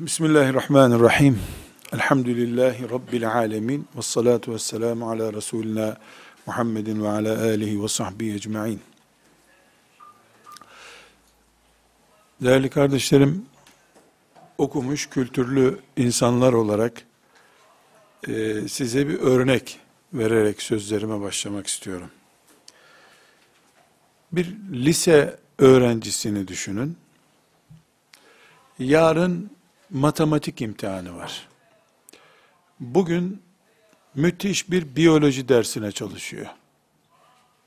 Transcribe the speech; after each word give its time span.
Bismillahirrahmanirrahim. 0.00 1.40
Elhamdülillahi 1.92 2.90
Rabbil 2.90 3.28
alemin. 3.30 3.88
Ve 3.96 4.02
salatu 4.02 4.54
ve 4.54 4.58
selamu 4.58 5.10
ala 5.10 5.32
Resulina 5.32 5.96
Muhammedin 6.46 7.02
ve 7.02 7.08
ala 7.08 7.42
alihi 7.42 7.82
ve 7.82 7.88
sahbihi 7.88 8.34
ecma'in. 8.34 8.80
Değerli 12.40 12.70
kardeşlerim, 12.70 13.46
okumuş, 14.58 15.08
kültürlü 15.08 15.78
insanlar 15.96 16.52
olarak 16.52 17.02
e, 18.28 18.60
size 18.68 19.08
bir 19.08 19.18
örnek 19.18 19.80
vererek 20.12 20.62
sözlerime 20.62 21.20
başlamak 21.20 21.66
istiyorum. 21.66 22.10
Bir 24.32 24.56
lise 24.72 25.38
öğrencisini 25.58 26.48
düşünün. 26.48 26.96
Yarın 28.78 29.50
matematik 29.90 30.60
imtihanı 30.60 31.16
var. 31.16 31.48
Bugün 32.80 33.42
müthiş 34.14 34.70
bir 34.70 34.96
biyoloji 34.96 35.48
dersine 35.48 35.92
çalışıyor. 35.92 36.46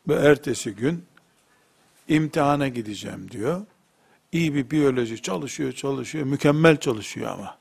Ve 0.08 0.14
ertesi 0.14 0.72
gün 0.76 1.06
imtihana 2.08 2.68
gideceğim 2.68 3.32
diyor. 3.32 3.66
İyi 4.32 4.56
bir 4.56 4.72
biyoloji 4.72 5.22
çalışıyor, 5.22 5.72
çalışıyor, 5.72 6.26
mükemmel 6.26 6.78
çalışıyor 6.78 7.32
ama. 7.32 7.58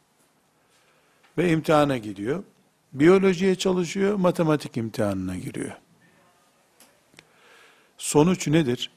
Ve 1.38 1.50
imtihana 1.50 1.96
gidiyor. 1.98 2.44
Biyolojiye 2.92 3.54
çalışıyor, 3.54 4.14
matematik 4.14 4.76
imtihanına 4.76 5.36
giriyor. 5.36 5.72
Sonuç 7.98 8.48
nedir? 8.48 8.90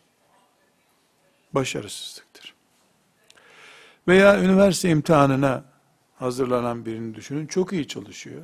Başarısızlıktır. 1.53 2.48
Veya 4.09 4.43
üniversite 4.43 4.89
imtihanına 4.89 5.63
hazırlanan 6.15 6.85
birini 6.85 7.15
düşünün. 7.15 7.47
Çok 7.47 7.73
iyi 7.73 7.87
çalışıyor. 7.87 8.41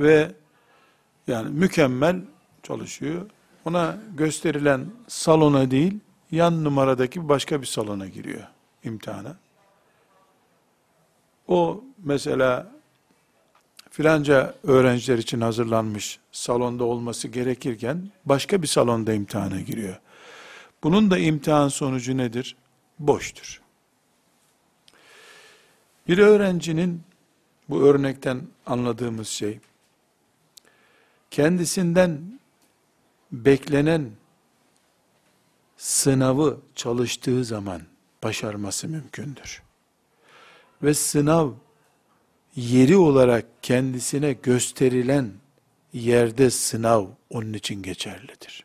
Ve 0.00 0.32
yani 1.26 1.48
mükemmel 1.48 2.20
çalışıyor. 2.62 3.30
Ona 3.64 3.98
gösterilen 4.16 4.86
salona 5.08 5.70
değil, 5.70 6.00
yan 6.30 6.64
numaradaki 6.64 7.28
başka 7.28 7.60
bir 7.60 7.66
salona 7.66 8.06
giriyor 8.06 8.42
imtihana. 8.84 9.36
O 11.48 11.84
mesela 11.98 12.72
filanca 13.90 14.54
öğrenciler 14.62 15.18
için 15.18 15.40
hazırlanmış 15.40 16.18
salonda 16.32 16.84
olması 16.84 17.28
gerekirken 17.28 18.10
başka 18.24 18.62
bir 18.62 18.66
salonda 18.66 19.12
imtihana 19.12 19.60
giriyor. 19.60 20.00
Bunun 20.82 21.10
da 21.10 21.18
imtihan 21.18 21.68
sonucu 21.68 22.16
nedir? 22.16 22.56
Boştur. 22.98 23.59
Bir 26.10 26.18
öğrencinin 26.18 27.02
bu 27.68 27.82
örnekten 27.82 28.42
anladığımız 28.66 29.28
şey 29.28 29.58
kendisinden 31.30 32.40
beklenen 33.32 34.10
sınavı 35.76 36.60
çalıştığı 36.74 37.44
zaman 37.44 37.82
başarması 38.22 38.88
mümkündür. 38.88 39.62
Ve 40.82 40.94
sınav 40.94 41.52
yeri 42.56 42.96
olarak 42.96 43.46
kendisine 43.62 44.32
gösterilen 44.32 45.32
yerde 45.92 46.50
sınav 46.50 47.06
onun 47.30 47.52
için 47.52 47.82
geçerlidir. 47.82 48.64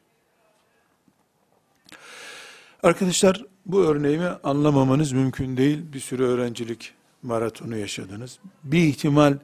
Arkadaşlar 2.84 3.46
bu 3.66 3.82
örneğimi 3.82 4.30
anlamamanız 4.44 5.12
mümkün 5.12 5.58
değil. 5.58 5.94
Bir 5.94 6.00
sürü 6.00 6.24
öğrencilik 6.24 6.95
maratonu 7.26 7.78
yaşadınız. 7.78 8.40
Bir 8.64 8.84
ihtimal 8.84 9.38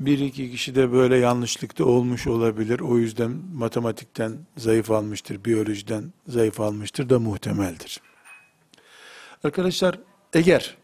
bir 0.00 0.18
iki 0.18 0.50
kişi 0.50 0.74
de 0.74 0.92
böyle 0.92 1.16
yanlışlıkta 1.16 1.84
olmuş 1.84 2.26
olabilir. 2.26 2.80
O 2.80 2.98
yüzden 2.98 3.30
matematikten 3.54 4.38
zayıf 4.56 4.90
almıştır, 4.90 5.44
biyolojiden 5.44 6.12
zayıf 6.28 6.60
almıştır 6.60 7.08
da 7.08 7.18
muhtemeldir. 7.18 8.00
Arkadaşlar 9.44 9.98
eğer 10.32 10.76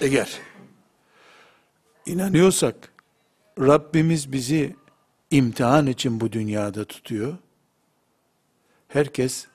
eğer 0.00 0.38
inanıyorsak 2.06 2.92
Rabbimiz 3.60 4.32
bizi 4.32 4.76
imtihan 5.30 5.86
için 5.86 6.20
bu 6.20 6.32
dünyada 6.32 6.84
tutuyor. 6.84 7.36
Herkes 8.88 9.46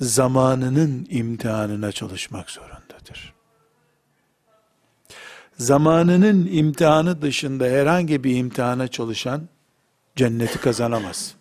zamanının 0.00 1.06
imtihanına 1.10 1.92
çalışmak 1.92 2.50
zorundadır. 2.50 2.77
Zamanının 5.58 6.48
imtihanı 6.52 7.22
dışında 7.22 7.64
herhangi 7.64 8.24
bir 8.24 8.36
imtihana 8.36 8.88
çalışan 8.88 9.48
cenneti 10.16 10.60
kazanamaz. 10.60 11.34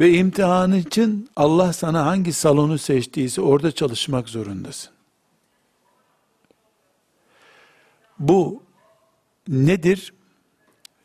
Ve 0.00 0.12
imtihan 0.12 0.72
için 0.72 1.30
Allah 1.36 1.72
sana 1.72 2.06
hangi 2.06 2.32
salonu 2.32 2.78
seçtiyse 2.78 3.40
orada 3.40 3.72
çalışmak 3.72 4.28
zorundasın. 4.28 4.92
Bu 8.18 8.62
nedir? 9.48 10.12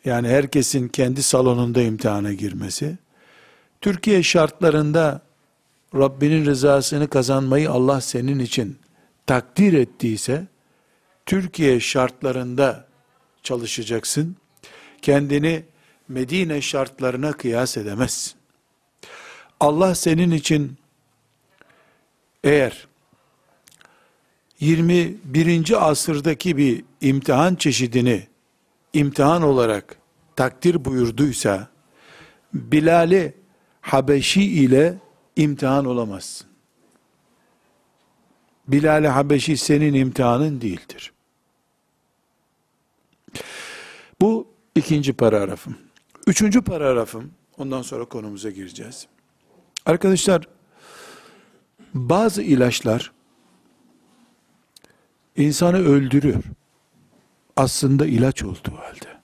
Yani 0.06 0.28
herkesin 0.28 0.88
kendi 0.88 1.24
salonunda 1.24 1.82
imtihana 1.82 2.34
girmesi. 2.34 2.98
Türkiye 3.82 4.24
şartlarında 4.24 5.22
Rabbinin 5.96 6.46
rızasını 6.46 7.08
kazanmayı 7.08 7.72
Allah 7.72 8.02
senin 8.02 8.40
için 8.40 8.78
takdir 9.28 9.74
ettiyse, 9.74 10.48
Türkiye 11.26 11.80
şartlarında 11.80 12.88
çalışacaksın. 13.44 14.36
Kendini 15.02 15.64
Medine 16.08 16.62
şartlarına 16.62 17.34
kıyas 17.34 17.78
edemezsin. 17.78 18.34
Allah 19.60 19.96
senin 19.96 20.32
için 20.32 20.78
eğer 22.44 22.88
21. 24.60 25.90
asırdaki 25.90 26.58
bir 26.58 26.84
imtihan 27.02 27.56
çeşidini 27.56 28.28
imtihan 28.94 29.42
olarak 29.42 29.98
takdir 30.36 30.86
buyurduysa 30.86 31.68
Bilal'i 32.54 33.34
Habeşi 33.82 34.44
ile 34.44 34.98
imtihan 35.36 35.86
olamazsın. 35.86 36.48
Bilal-i 38.68 39.08
Habeşi 39.08 39.58
senin 39.58 39.94
imtihanın 39.94 40.62
değildir. 40.62 41.15
Bu 44.22 44.48
ikinci 44.76 45.14
paragrafım. 45.14 45.78
Üçüncü 46.28 46.62
paragrafım, 46.62 47.32
ondan 47.58 47.82
sonra 47.82 48.06
konumuza 48.06 48.50
gireceğiz. 48.50 49.08
Arkadaşlar, 49.86 50.48
bazı 51.94 52.42
ilaçlar 52.42 53.12
insanı 55.36 55.78
öldürüyor. 55.78 56.44
Aslında 57.58 58.06
ilaç 58.06 58.44
olduğu 58.44 58.76
halde. 58.78 59.16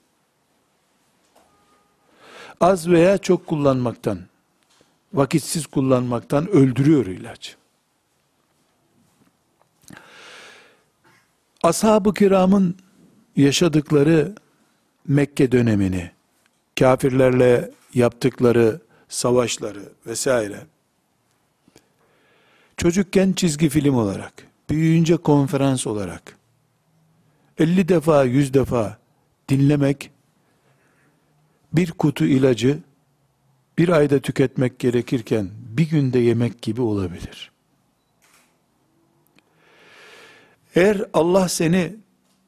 Az 2.60 2.88
veya 2.88 3.18
çok 3.18 3.46
kullanmaktan, 3.46 4.18
vakitsiz 5.14 5.66
kullanmaktan 5.66 6.48
öldürüyor 6.48 7.06
ilaç. 7.06 7.56
Ashab-ı 11.62 12.14
kiramın 12.14 12.76
yaşadıkları 13.36 14.34
Mekke 15.08 15.52
dönemini, 15.52 16.10
kafirlerle 16.78 17.70
yaptıkları 17.94 18.80
savaşları 19.08 19.82
vesaire, 20.06 20.66
çocukken 22.76 23.32
çizgi 23.32 23.68
film 23.68 23.94
olarak, 23.94 24.32
büyüyünce 24.70 25.16
konferans 25.16 25.86
olarak, 25.86 26.36
50 27.58 27.88
defa, 27.88 28.24
100 28.24 28.54
defa 28.54 28.98
dinlemek, 29.48 30.10
bir 31.72 31.90
kutu 31.90 32.24
ilacı, 32.24 32.78
bir 33.78 33.88
ayda 33.88 34.18
tüketmek 34.18 34.78
gerekirken, 34.78 35.50
bir 35.76 35.90
günde 35.90 36.18
yemek 36.18 36.62
gibi 36.62 36.80
olabilir. 36.80 37.50
Eğer 40.74 41.04
Allah 41.12 41.48
seni 41.48 41.96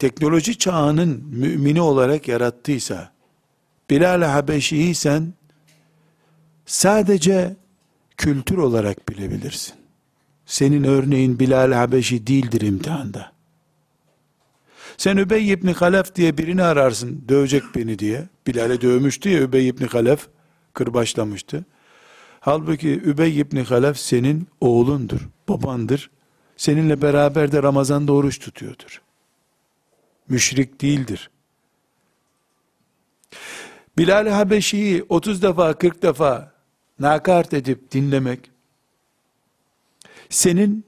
teknoloji 0.05 0.59
çağının 0.59 1.25
mümini 1.27 1.81
olarak 1.81 2.29
yarattıysa, 2.29 3.13
Bilal-i 3.91 4.25
Habeşi'yi 4.25 4.95
sadece 6.67 7.57
kültür 8.17 8.59
olarak 8.59 9.09
bilebilirsin. 9.09 9.75
Senin 10.47 10.85
örneğin 10.85 11.39
Bilal-i 11.39 11.75
Habeşi 11.75 12.27
değildir 12.27 12.61
imtihanda. 12.61 13.33
Sen 14.97 15.17
Übey 15.17 15.53
ibn 15.53 15.69
Halef 15.69 16.15
diye 16.15 16.39
birini 16.39 16.63
ararsın, 16.63 17.25
dövecek 17.29 17.63
beni 17.75 17.99
diye. 17.99 18.29
Bilal'e 18.47 18.81
dövmüştü 18.81 19.29
ya 19.29 19.41
Übey 19.41 19.69
ibn 19.69 19.85
Halef, 19.85 20.27
kırbaçlamıştı. 20.73 21.65
Halbuki 22.41 22.89
Übey 22.89 23.41
ibn 23.41 23.57
Halef 23.57 23.99
senin 23.99 24.49
oğlundur, 24.61 25.29
babandır. 25.49 26.11
Seninle 26.57 27.03
beraber 27.03 27.53
de 27.53 27.63
Ramazan'da 27.63 28.13
oruç 28.13 28.39
tutuyordur. 28.39 29.04
Müşrik 30.29 30.81
değildir. 30.81 31.31
Bilal 33.99 34.29
Habeşi'yi 34.29 35.05
30 35.09 35.43
defa 35.43 35.79
40 35.79 36.03
defa 36.03 36.53
nakart 36.99 37.55
edip 37.55 37.93
dinlemek 37.93 38.51
senin 40.29 40.87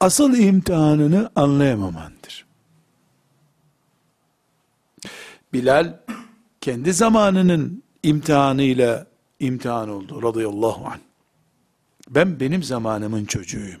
asıl 0.00 0.38
imtihanını 0.38 1.30
anlayamamandır. 1.36 2.46
Bilal 5.52 5.98
kendi 6.60 6.92
zamanının 6.92 7.82
imtihanıyla 8.02 9.06
imtihan 9.40 9.88
oldu 9.88 10.22
radıyallahu 10.22 10.86
anh. 10.86 11.00
Ben 12.10 12.40
benim 12.40 12.62
zamanımın 12.62 13.24
çocuğuyum. 13.24 13.80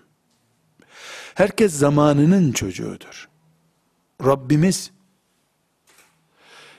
Herkes 1.34 1.72
zamanının 1.72 2.52
çocuğudur. 2.52 3.28
Rabbimiz 4.24 4.90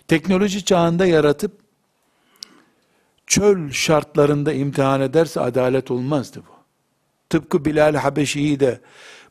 teknoloji 0.08 0.66
çağında 0.66 1.06
yaratıp 1.06 1.52
çöl 3.28 3.72
şartlarında 3.72 4.54
imtihan 4.54 5.02
ederse 5.02 5.42
adalet 5.42 5.92
olmazdı 5.92 6.40
bu. 6.40 6.56
Tıpkı 7.30 7.66
Bilal 7.66 7.96
Habeşi'yi 7.96 8.60
de 8.60 8.82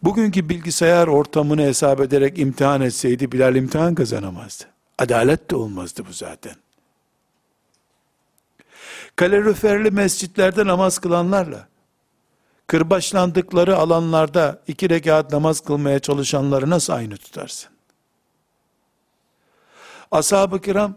bugünkü 0.02 0.48
bilgisayar 0.48 1.06
ortamını 1.06 1.62
hesap 1.62 2.00
ederek 2.00 2.38
imtihan 2.38 2.80
etseydi 2.80 3.32
Bilal 3.32 3.56
imtihan 3.56 3.94
kazanamazdı. 3.94 4.64
Adalet 4.98 5.50
de 5.50 5.56
olmazdı 5.56 6.02
bu 6.08 6.12
zaten. 6.12 6.54
Kaloriferli 9.16 9.90
mescitlerde 9.90 10.66
namaz 10.66 10.98
kılanlarla, 10.98 11.68
kırbaçlandıkları 12.66 13.76
alanlarda 13.76 14.62
iki 14.68 14.90
rekat 14.90 15.32
namaz 15.32 15.60
kılmaya 15.60 15.98
çalışanları 15.98 16.70
nasıl 16.70 16.92
aynı 16.92 17.16
tutarsın? 17.16 17.73
Ashab-ı 20.14 20.60
kiram, 20.60 20.94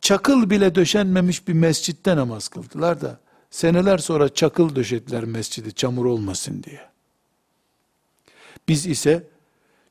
çakıl 0.00 0.50
bile 0.50 0.74
döşenmemiş 0.74 1.48
bir 1.48 1.52
mescitte 1.52 2.16
namaz 2.16 2.48
kıldılar 2.48 3.00
da, 3.00 3.20
seneler 3.50 3.98
sonra 3.98 4.28
çakıl 4.28 4.76
döşettiler 4.76 5.24
mescidi 5.24 5.72
çamur 5.72 6.04
olmasın 6.04 6.62
diye. 6.62 6.80
Biz 8.68 8.86
ise, 8.86 9.26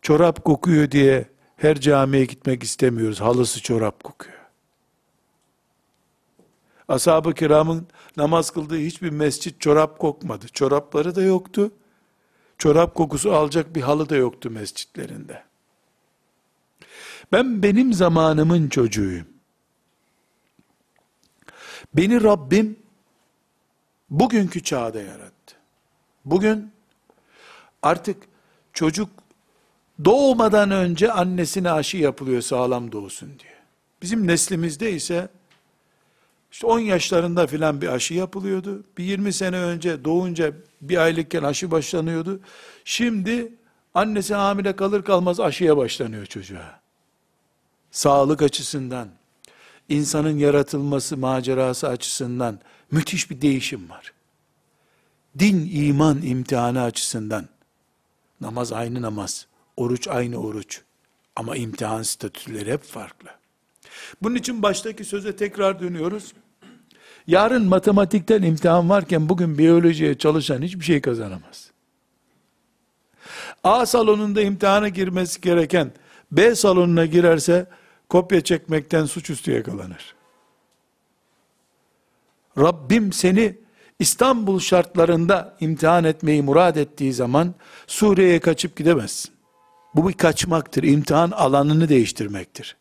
çorap 0.01 0.45
kokuyor 0.45 0.91
diye 0.91 1.29
her 1.57 1.79
camiye 1.79 2.25
gitmek 2.25 2.63
istemiyoruz. 2.63 3.21
Halısı 3.21 3.61
çorap 3.61 4.03
kokuyor. 4.03 4.37
Ashab-ı 6.87 7.33
kiramın 7.33 7.87
namaz 8.17 8.51
kıldığı 8.51 8.77
hiçbir 8.77 9.09
mescit 9.09 9.61
çorap 9.61 9.99
kokmadı. 9.99 10.47
Çorapları 10.47 11.15
da 11.15 11.21
yoktu. 11.21 11.71
Çorap 12.57 12.95
kokusu 12.95 13.33
alacak 13.33 13.75
bir 13.75 13.81
halı 13.81 14.09
da 14.09 14.15
yoktu 14.15 14.49
mescitlerinde. 14.49 15.43
Ben 17.33 17.63
benim 17.63 17.93
zamanımın 17.93 18.69
çocuğuyum. 18.69 19.27
Beni 21.93 22.23
Rabbim 22.23 22.79
bugünkü 24.09 24.63
çağda 24.63 25.01
yarattı. 25.01 25.55
Bugün 26.25 26.71
artık 27.81 28.17
çocuk 28.73 29.09
doğmadan 30.05 30.71
önce 30.71 31.11
annesine 31.11 31.71
aşı 31.71 31.97
yapılıyor 31.97 32.41
sağlam 32.41 32.91
doğsun 32.91 33.29
diye. 33.39 33.57
Bizim 34.01 34.27
neslimizde 34.27 34.91
ise 34.91 35.29
işte 36.51 36.67
10 36.67 36.79
yaşlarında 36.79 37.47
filan 37.47 37.81
bir 37.81 37.87
aşı 37.87 38.13
yapılıyordu. 38.13 38.83
Bir 38.97 39.03
20 39.03 39.33
sene 39.33 39.59
önce 39.59 40.05
doğunca 40.05 40.53
bir 40.81 40.97
aylıkken 40.97 41.43
aşı 41.43 41.71
başlanıyordu. 41.71 42.39
Şimdi 42.85 43.53
annesi 43.93 44.33
hamile 44.33 44.75
kalır 44.75 45.03
kalmaz 45.03 45.39
aşıya 45.39 45.77
başlanıyor 45.77 46.25
çocuğa. 46.25 46.82
Sağlık 47.93 48.41
açısından, 48.41 49.07
insanın 49.89 50.37
yaratılması 50.37 51.17
macerası 51.17 51.87
açısından 51.87 52.59
müthiş 52.91 53.29
bir 53.29 53.41
değişim 53.41 53.89
var. 53.89 54.13
Din, 55.39 55.69
iman 55.73 56.21
imtihanı 56.21 56.81
açısından 56.81 57.47
namaz 58.41 58.73
aynı 58.73 59.01
namaz, 59.01 59.47
oruç 59.77 60.07
aynı 60.07 60.37
oruç 60.37 60.81
ama 61.35 61.55
imtihan 61.55 62.03
statüleri 62.03 62.71
hep 62.71 62.83
farklı. 62.83 63.29
Bunun 64.21 64.35
için 64.35 64.61
baştaki 64.61 65.05
söze 65.05 65.35
tekrar 65.35 65.79
dönüyoruz. 65.79 66.33
Yarın 67.27 67.65
matematikten 67.65 68.41
imtihan 68.41 68.89
varken 68.89 69.29
bugün 69.29 69.57
biyolojiye 69.57 70.17
çalışan 70.17 70.61
hiçbir 70.61 70.85
şey 70.85 71.01
kazanamaz. 71.01 71.71
A 73.63 73.85
salonunda 73.85 74.41
imtihana 74.41 74.89
girmesi 74.89 75.41
gereken 75.41 75.91
B 76.31 76.55
salonuna 76.55 77.05
girerse 77.05 77.67
kopya 78.13 78.41
çekmekten 78.41 79.05
suçüstü 79.05 79.51
yakalanır. 79.51 80.15
Rabbim 82.57 83.13
seni 83.13 83.57
İstanbul 83.99 84.59
şartlarında 84.59 85.57
imtihan 85.59 86.03
etmeyi 86.03 86.43
murad 86.43 86.75
ettiği 86.75 87.13
zaman 87.13 87.55
Suriye'ye 87.87 88.39
kaçıp 88.39 88.75
gidemezsin. 88.75 89.31
Bu 89.95 90.09
bir 90.09 90.13
kaçmaktır. 90.13 90.83
İmtihan 90.83 91.31
alanını 91.31 91.89
değiştirmektir. 91.89 92.77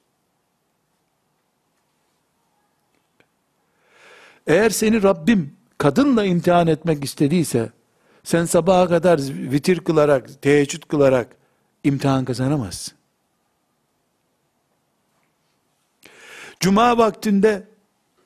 Eğer 4.47 4.71
seni 4.71 5.03
Rabbim 5.03 5.57
kadınla 5.79 6.25
imtihan 6.25 6.67
etmek 6.67 7.05
istediyse, 7.05 7.71
sen 8.25 8.45
sabaha 8.45 8.89
kadar 8.89 9.21
vitir 9.29 9.81
kılarak, 9.81 10.43
teheccüd 10.43 10.83
kılarak 10.83 11.37
imtihan 11.85 12.25
kazanamazsın. 12.25 13.02
Cuma 16.63 16.99
vaktinde, 16.99 17.69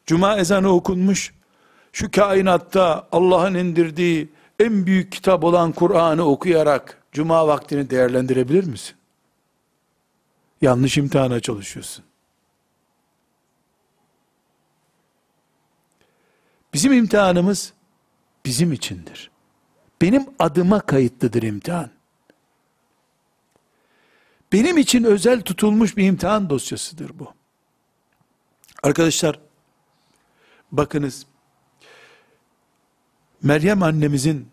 Cuma 0.07 0.37
ezanı 0.37 0.69
okunmuş, 0.69 1.35
şu 1.93 2.11
kainatta 2.11 3.09
Allah'ın 3.13 3.55
indirdiği 3.55 4.33
en 4.61 4.87
büyük 4.87 5.13
kitap 5.13 5.45
olan 5.45 5.73
Kur'an'ı 5.73 6.25
okuyarak 6.25 7.03
Cuma 7.13 7.49
vaktini 7.49 7.91
değerlendirebilir 7.91 8.65
misin? 8.65 8.97
Yanlış 10.61 10.99
imtihana 10.99 11.41
çalışıyorsun. 11.41 12.05
Bizim 16.75 16.93
imtihanımız 16.93 17.73
bizim 18.45 18.73
içindir. 18.73 19.31
Benim 20.03 20.27
adıma 20.39 20.81
kayıtlıdır 20.81 21.43
imtihan. 21.43 21.91
Benim 24.53 24.79
için 24.79 25.05
özel 25.05 25.43
tutulmuş 25.43 25.97
bir 25.97 26.05
imtihan 26.05 26.51
dosyasıdır 26.51 27.19
bu. 27.19 27.36
Arkadaşlar, 28.87 29.39
bakınız, 30.73 31.27
Meryem 33.43 33.83
annemizin 33.83 34.49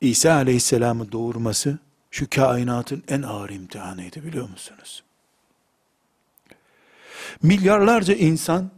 İsa 0.00 0.32
aleyhisselamı 0.32 1.12
doğurması, 1.12 1.78
şu 2.10 2.30
kainatın 2.30 3.04
en 3.08 3.22
ağır 3.22 3.50
imtihanıydı 3.50 4.24
biliyor 4.24 4.48
musunuz? 4.48 5.02
Milyarlarca 7.42 8.14
insan, 8.14 8.70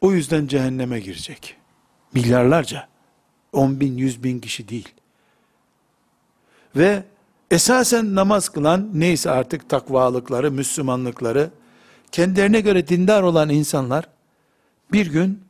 o 0.00 0.12
yüzden 0.12 0.46
cehenneme 0.46 1.00
girecek. 1.00 1.56
Milyarlarca. 2.14 2.88
On 3.52 3.80
bin, 3.80 3.96
yüz 3.96 4.24
bin 4.24 4.40
kişi 4.40 4.68
değil. 4.68 4.88
Ve 6.76 7.04
esasen 7.50 8.14
namaz 8.14 8.48
kılan, 8.48 8.90
neyse 8.94 9.30
artık 9.30 9.68
takvalıkları, 9.68 10.50
Müslümanlıkları, 10.52 11.50
kendilerine 12.12 12.60
göre 12.60 12.88
dindar 12.88 13.22
olan 13.22 13.48
insanlar, 13.48 14.08
bir 14.92 15.06
gün, 15.06 15.44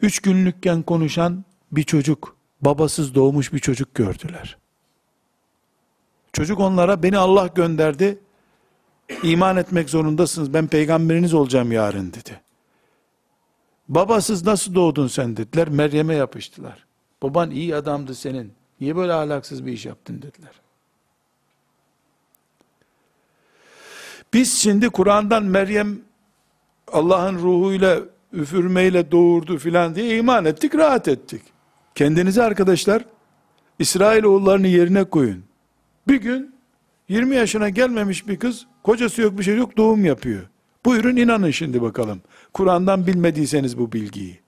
üç 0.00 0.20
günlükken 0.20 0.82
konuşan 0.82 1.44
bir 1.72 1.82
çocuk, 1.82 2.36
babasız 2.60 3.14
doğmuş 3.14 3.52
bir 3.52 3.58
çocuk 3.58 3.94
gördüler. 3.94 4.58
Çocuk 6.32 6.60
onlara, 6.60 7.02
beni 7.02 7.18
Allah 7.18 7.46
gönderdi, 7.46 8.18
iman 9.22 9.56
etmek 9.56 9.90
zorundasınız, 9.90 10.54
ben 10.54 10.66
peygamberiniz 10.66 11.34
olacağım 11.34 11.72
yarın 11.72 12.12
dedi. 12.12 12.40
Babasız 13.88 14.46
nasıl 14.46 14.74
doğdun 14.74 15.06
sen 15.06 15.36
dediler. 15.36 15.68
Meryem'e 15.68 16.14
yapıştılar. 16.14 16.86
Baban 17.22 17.50
iyi 17.50 17.76
adamdı 17.76 18.14
senin. 18.14 18.52
Niye 18.80 18.96
böyle 18.96 19.12
ahlaksız 19.12 19.66
bir 19.66 19.72
iş 19.72 19.86
yaptın 19.86 20.22
dediler. 20.22 20.61
Biz 24.32 24.58
şimdi 24.58 24.88
Kur'an'dan 24.88 25.44
Meryem 25.44 25.98
Allah'ın 26.92 27.38
ruhuyla 27.38 27.98
üfürmeyle 28.32 29.10
doğurdu 29.10 29.58
filan 29.58 29.94
diye 29.94 30.16
iman 30.16 30.44
ettik, 30.44 30.74
rahat 30.74 31.08
ettik. 31.08 31.42
Kendinize 31.94 32.42
arkadaşlar 32.42 33.04
İsrail 33.78 34.24
oğullarını 34.24 34.66
yerine 34.66 35.04
koyun. 35.04 35.44
Bir 36.08 36.16
gün 36.16 36.54
20 37.08 37.36
yaşına 37.36 37.68
gelmemiş 37.68 38.28
bir 38.28 38.38
kız, 38.38 38.66
kocası 38.82 39.22
yok 39.22 39.38
bir 39.38 39.44
şey 39.44 39.56
yok 39.56 39.76
doğum 39.76 40.04
yapıyor. 40.04 40.42
Buyurun 40.84 41.16
inanın 41.16 41.50
şimdi 41.50 41.82
bakalım. 41.82 42.20
Kur'an'dan 42.52 43.06
bilmediyseniz 43.06 43.78
bu 43.78 43.92
bilgiyi. 43.92 44.40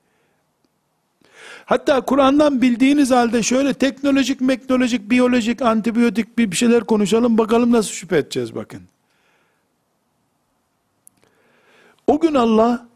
Hatta 1.65 2.01
Kur'an'dan 2.01 2.63
bildiğiniz 2.63 3.11
halde 3.11 3.43
şöyle 3.43 3.75
teknolojik, 3.75 4.41
meknolojik, 4.41 5.11
biyolojik, 5.11 5.63
antibiyotik 5.63 6.39
bir 6.39 6.57
şeyler 6.57 6.85
konuşalım 6.85 7.39
bakalım 7.39 7.73
nasıl 7.73 7.91
şüphe 7.91 8.17
edeceğiz 8.17 8.55
bakın. 8.55 8.81
O 12.07 12.21
gün 12.21 12.35
Allah 12.35 12.89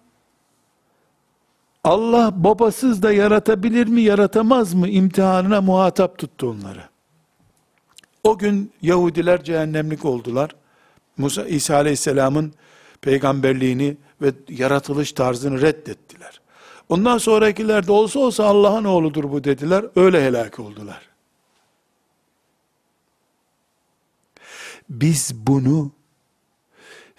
Allah 1.85 2.45
babasız 2.45 3.03
da 3.03 3.13
yaratabilir 3.13 3.87
mi, 3.87 4.03
yaratamaz 4.03 4.75
mı 4.75 4.89
imtihanına 4.89 5.61
muhatap 5.61 6.19
tuttu 6.19 6.51
onları. 6.51 6.83
O 8.25 8.39
gün 8.39 8.73
Yahudiler 8.83 9.45
cehennemlik 9.45 10.05
oldular. 10.05 10.57
Musa 11.17 11.45
İsa 11.45 11.75
Aleyhisselam'ın 11.75 12.53
peygamberliğini 13.01 13.97
ve 14.23 14.33
yaratılış 14.49 15.13
tarzını 15.13 15.63
reddettiler. 15.63 16.41
Ondan 16.89 17.19
sonrakiler 17.19 17.87
de 17.87 17.93
olsa 17.93 18.19
olsa 18.19 18.45
Allah'ın 18.45 18.85
oğludur 18.85 19.31
bu 19.31 19.45
dediler. 19.45 19.85
Öyle 19.97 20.27
helak 20.27 20.59
oldular. 20.59 21.09
Biz 24.89 25.35
bunu 25.35 25.91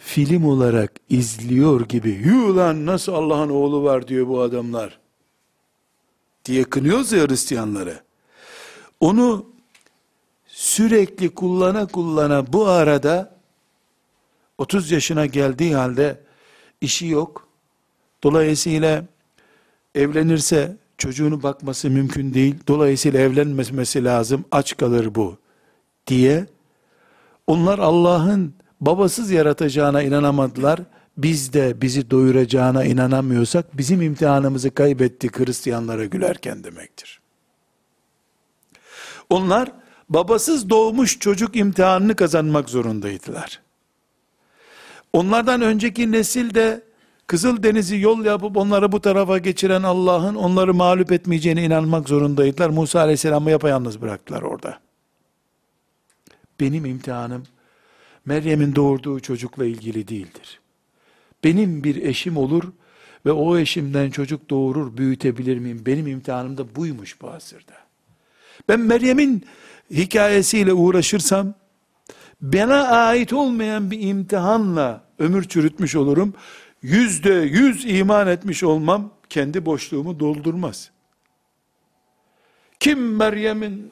film 0.10 0.46
olarak 0.46 0.92
izliyor 1.10 1.82
gibi 1.82 2.10
yuh 2.10 2.74
nasıl 2.74 3.14
Allah'ın 3.14 3.50
oğlu 3.50 3.84
var 3.84 4.08
diyor 4.08 4.28
bu 4.28 4.42
adamlar 4.42 5.00
diye 6.46 6.64
kınıyoruz 6.64 7.12
ya 7.12 7.28
Hristiyanları. 7.28 8.00
Onu 9.00 9.46
sürekli 10.48 11.30
kullana 11.30 11.88
kullana 11.88 12.54
bu 12.54 12.68
arada 12.68 13.36
30 14.58 14.92
yaşına 14.92 15.26
geldiği 15.26 15.76
halde 15.76 16.20
işi 16.82 17.08
yok. 17.08 17.48
Dolayısıyla 18.24 19.06
evlenirse 19.96 20.78
çocuğunu 20.98 21.44
bakması 21.44 21.90
mümkün 21.90 22.34
değil. 22.34 22.56
Dolayısıyla 22.68 23.20
evlenmesi 23.20 24.04
lazım. 24.04 24.46
Aç 24.52 24.78
kalır 24.78 25.16
bu 25.16 25.38
diye 26.08 26.46
onlar 27.48 27.80
Allah'ın 27.80 28.54
babasız 28.82 29.32
yaratacağına 29.32 30.02
inanamadılar. 30.04 30.80
Biz 31.18 31.54
de 31.54 31.82
bizi 31.82 32.12
doyuracağına 32.12 32.86
inanamıyorsak 32.86 33.78
bizim 33.78 34.02
imtihanımızı 34.02 34.72
kaybetti 34.72 35.30
Hristiyanlara 35.38 36.06
gülerken 36.06 36.64
demektir. 36.64 37.20
Onlar 39.30 39.72
babasız 40.10 40.70
doğmuş 40.70 41.20
çocuk 41.20 41.56
imtihanını 41.56 42.16
kazanmak 42.16 42.70
zorundaydılar. 42.70 43.62
Onlardan 45.14 45.62
önceki 45.62 46.12
nesil 46.12 46.54
de 46.54 46.84
Kızıl 47.28 47.64
Denizi 47.64 48.00
yol 48.00 48.26
yapıp 48.26 48.58
onları 48.58 48.92
bu 48.92 49.02
tarafa 49.02 49.38
geçiren 49.38 49.84
Allah'ın 49.84 50.36
onları 50.36 50.74
mağlup 50.74 51.12
etmeyeceğine 51.12 51.64
inanmak 51.64 52.10
zorundaydılar. 52.10 52.70
Musa 52.70 53.00
Aleyhisselam'ı 53.00 53.52
yapayalnız 53.52 54.02
bıraktılar 54.02 54.42
orada. 54.42 54.80
Benim 56.60 56.86
imtihanım 56.86 57.44
Meryem'in 58.30 58.76
doğurduğu 58.76 59.20
çocukla 59.20 59.66
ilgili 59.66 60.08
değildir. 60.08 60.60
Benim 61.44 61.84
bir 61.84 61.96
eşim 61.96 62.38
olur 62.38 62.64
ve 63.26 63.32
o 63.32 63.58
eşimden 63.58 64.10
çocuk 64.10 64.50
doğurur, 64.50 64.98
büyütebilir 64.98 65.58
miyim? 65.58 65.84
Benim 65.86 66.08
imtihanım 66.08 66.58
da 66.58 66.76
buymuş 66.76 67.22
bu 67.22 67.30
asırda. 67.30 67.74
Ben 68.68 68.80
Meryem'in 68.80 69.46
hikayesiyle 69.92 70.74
uğraşırsam, 70.74 71.54
bana 72.42 72.88
ait 72.88 73.34
olmayan 73.34 73.92
bir 73.92 74.02
imtihanla 74.02 75.04
ömür 75.20 75.44
çürütmüş 75.44 75.96
olurum. 75.96 76.34
Yüzde 76.82 77.34
yüz 77.34 77.86
iman 77.86 78.28
etmiş 78.28 78.64
olmam, 78.64 79.12
kendi 79.30 79.66
boşluğumu 79.66 80.20
doldurmaz. 80.20 80.92
Kim 82.80 83.16
Meryem'in 83.16 83.92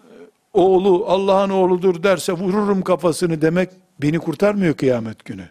oğlu 0.53 1.05
Allah'ın 1.07 1.49
oğludur 1.49 2.03
derse 2.03 2.33
vururum 2.33 2.81
kafasını 2.81 3.41
demek 3.41 3.69
beni 4.01 4.19
kurtarmıyor 4.19 4.77
kıyamet 4.77 5.25
günü. 5.25 5.49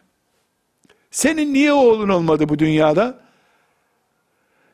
Senin 1.11 1.55
niye 1.55 1.73
oğlun 1.73 2.09
olmadı 2.09 2.49
bu 2.49 2.59
dünyada? 2.59 3.19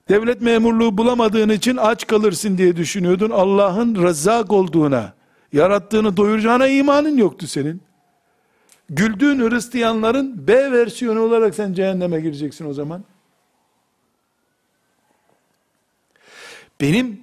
Devlet 0.08 0.42
memurluğu 0.42 0.98
bulamadığın 0.98 1.48
için 1.48 1.76
aç 1.76 2.06
kalırsın 2.06 2.58
diye 2.58 2.76
düşünüyordun. 2.76 3.30
Allah'ın 3.30 4.02
rezzak 4.02 4.52
olduğuna, 4.52 5.14
yarattığını 5.52 6.16
doyuracağına 6.16 6.66
imanın 6.66 7.16
yoktu 7.16 7.46
senin. 7.46 7.82
Güldüğün 8.90 9.50
Hristiyanların 9.50 10.48
B 10.48 10.72
versiyonu 10.72 11.20
olarak 11.20 11.54
sen 11.54 11.72
cehenneme 11.72 12.20
gireceksin 12.20 12.70
o 12.70 12.72
zaman. 12.72 13.04
Benim 16.80 17.20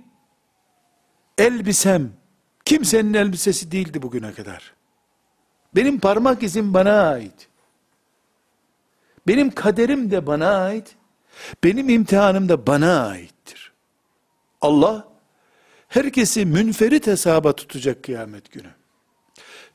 elbisem 1.37 2.11
kimsenin 2.65 3.13
elbisesi 3.13 3.71
değildi 3.71 4.01
bugüne 4.01 4.33
kadar. 4.33 4.78
Benim 5.75 5.99
parmak 5.99 6.43
izim 6.43 6.73
bana 6.73 7.09
ait. 7.09 7.47
Benim 9.27 9.51
kaderim 9.51 10.11
de 10.11 10.27
bana 10.27 10.57
ait. 10.57 10.95
Benim 11.63 11.89
imtihanım 11.89 12.49
da 12.49 12.67
bana 12.67 13.07
aittir. 13.07 13.71
Allah 14.61 15.07
herkesi 15.87 16.45
münferit 16.45 17.07
hesaba 17.07 17.55
tutacak 17.55 18.03
kıyamet 18.03 18.51
günü. 18.51 18.69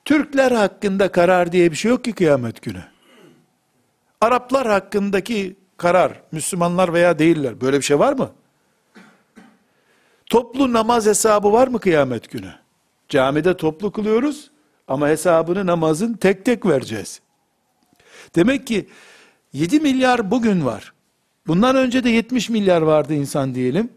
Türkler 0.05 0.53
hakkında 0.53 1.13
karar 1.13 1.53
diye 1.53 1.71
bir 1.71 1.77
şey 1.77 1.91
yok 1.91 2.05
ki 2.05 2.13
kıyamet 2.13 2.63
günü. 2.63 2.85
Araplar 4.21 4.69
hakkındaki 4.69 5.57
karar, 5.77 6.23
Müslümanlar 6.33 6.93
veya 6.93 7.19
değiller. 7.19 7.61
Böyle 7.61 7.77
bir 7.77 7.83
şey 7.83 7.99
var 7.99 8.13
mı? 8.13 8.31
Toplu 10.27 10.73
namaz 10.73 11.07
hesabı 11.07 11.53
var 11.53 11.69
mı 11.69 11.81
kıyamet 11.81 12.31
günü? 12.31 12.55
Camide 13.09 13.57
toplu 13.57 13.93
kılıyoruz 13.93 14.51
ama 14.89 15.09
hesabını 15.09 15.67
namazın 15.67 16.13
tek 16.13 16.45
tek 16.45 16.67
vereceğiz. 16.67 17.21
Demek 18.35 18.67
ki 18.67 18.89
7 19.53 19.81
milyar 19.81 20.31
bugün 20.31 20.65
var. 20.65 20.93
Bundan 21.47 21.77
önce 21.77 22.05
de 22.05 22.11
70 22.11 22.51
milyar 22.51 22.83
vardı 22.83 23.15
insan 23.15 23.55
diyelim. 23.55 23.93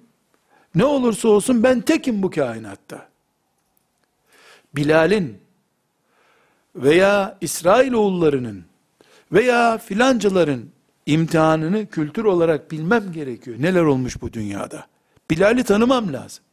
Ne 0.75 0.85
olursa 0.85 1.27
olsun 1.27 1.63
ben 1.63 1.81
tekim 1.81 2.23
bu 2.23 2.29
kainatta. 2.29 3.09
Bilal'in 4.75 5.37
veya 6.75 7.37
İsrailoğullarının 7.41 8.65
veya 9.31 9.77
filancıların 9.77 10.71
imtihanını 11.05 11.85
kültür 11.85 12.23
olarak 12.23 12.71
bilmem 12.71 13.11
gerekiyor. 13.11 13.57
Neler 13.59 13.81
olmuş 13.81 14.21
bu 14.21 14.33
dünyada. 14.33 14.87
Bilal'i 15.31 15.63
tanımam 15.63 16.13
lazım. 16.13 16.43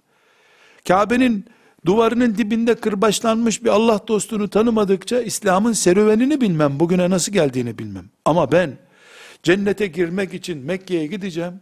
Kabe'nin 0.88 1.44
duvarının 1.86 2.38
dibinde 2.38 2.74
kırbaçlanmış 2.74 3.64
bir 3.64 3.68
Allah 3.68 4.00
dostunu 4.08 4.50
tanımadıkça 4.50 5.20
İslam'ın 5.20 5.72
serüvenini 5.72 6.40
bilmem, 6.40 6.80
bugüne 6.80 7.10
nasıl 7.10 7.32
geldiğini 7.32 7.78
bilmem. 7.78 8.04
Ama 8.24 8.52
ben 8.52 8.78
cennete 9.42 9.86
girmek 9.86 10.34
için 10.34 10.58
Mekke'ye 10.58 11.06
gideceğim. 11.06 11.60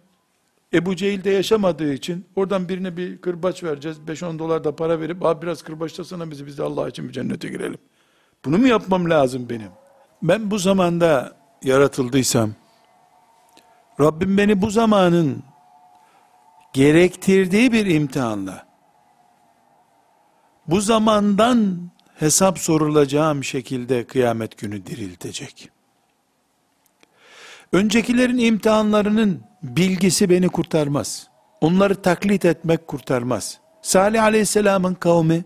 Ebu 0.74 0.96
Cehil 0.96 1.24
de 1.24 1.30
yaşamadığı 1.30 1.92
için 1.92 2.24
oradan 2.36 2.68
birine 2.68 2.96
bir 2.96 3.18
kırbaç 3.18 3.64
vereceğiz. 3.64 3.98
5-10 4.08 4.38
dolar 4.38 4.64
da 4.64 4.76
para 4.76 5.00
verip 5.00 5.24
abi 5.24 5.42
biraz 5.42 5.62
kırbaçlasana 5.62 6.30
bizi 6.30 6.46
biz 6.46 6.58
de 6.58 6.62
Allah 6.62 6.88
için 6.88 7.08
bir 7.08 7.12
cennete 7.12 7.48
girelim. 7.48 7.78
Bunu 8.44 8.58
mu 8.58 8.66
yapmam 8.66 9.10
lazım 9.10 9.48
benim? 9.50 9.70
Ben 10.22 10.50
bu 10.50 10.58
zamanda 10.58 11.36
yaratıldıysam 11.62 12.50
Rabbim 14.00 14.38
beni 14.38 14.62
bu 14.62 14.70
zamanın 14.70 15.42
gerektirdiği 16.72 17.72
bir 17.72 17.86
imtihanla 17.86 18.71
bu 20.66 20.80
zamandan 20.80 21.90
hesap 22.14 22.58
sorulacağım 22.58 23.44
şekilde 23.44 24.04
kıyamet 24.04 24.58
günü 24.58 24.86
diriltecek. 24.86 25.68
Öncekilerin 27.72 28.38
imtihanlarının 28.38 29.40
bilgisi 29.62 30.30
beni 30.30 30.48
kurtarmaz. 30.48 31.28
Onları 31.60 32.02
taklit 32.02 32.44
etmek 32.44 32.88
kurtarmaz. 32.88 33.60
Salih 33.82 34.22
aleyhisselamın 34.22 34.94
kavmi, 34.94 35.44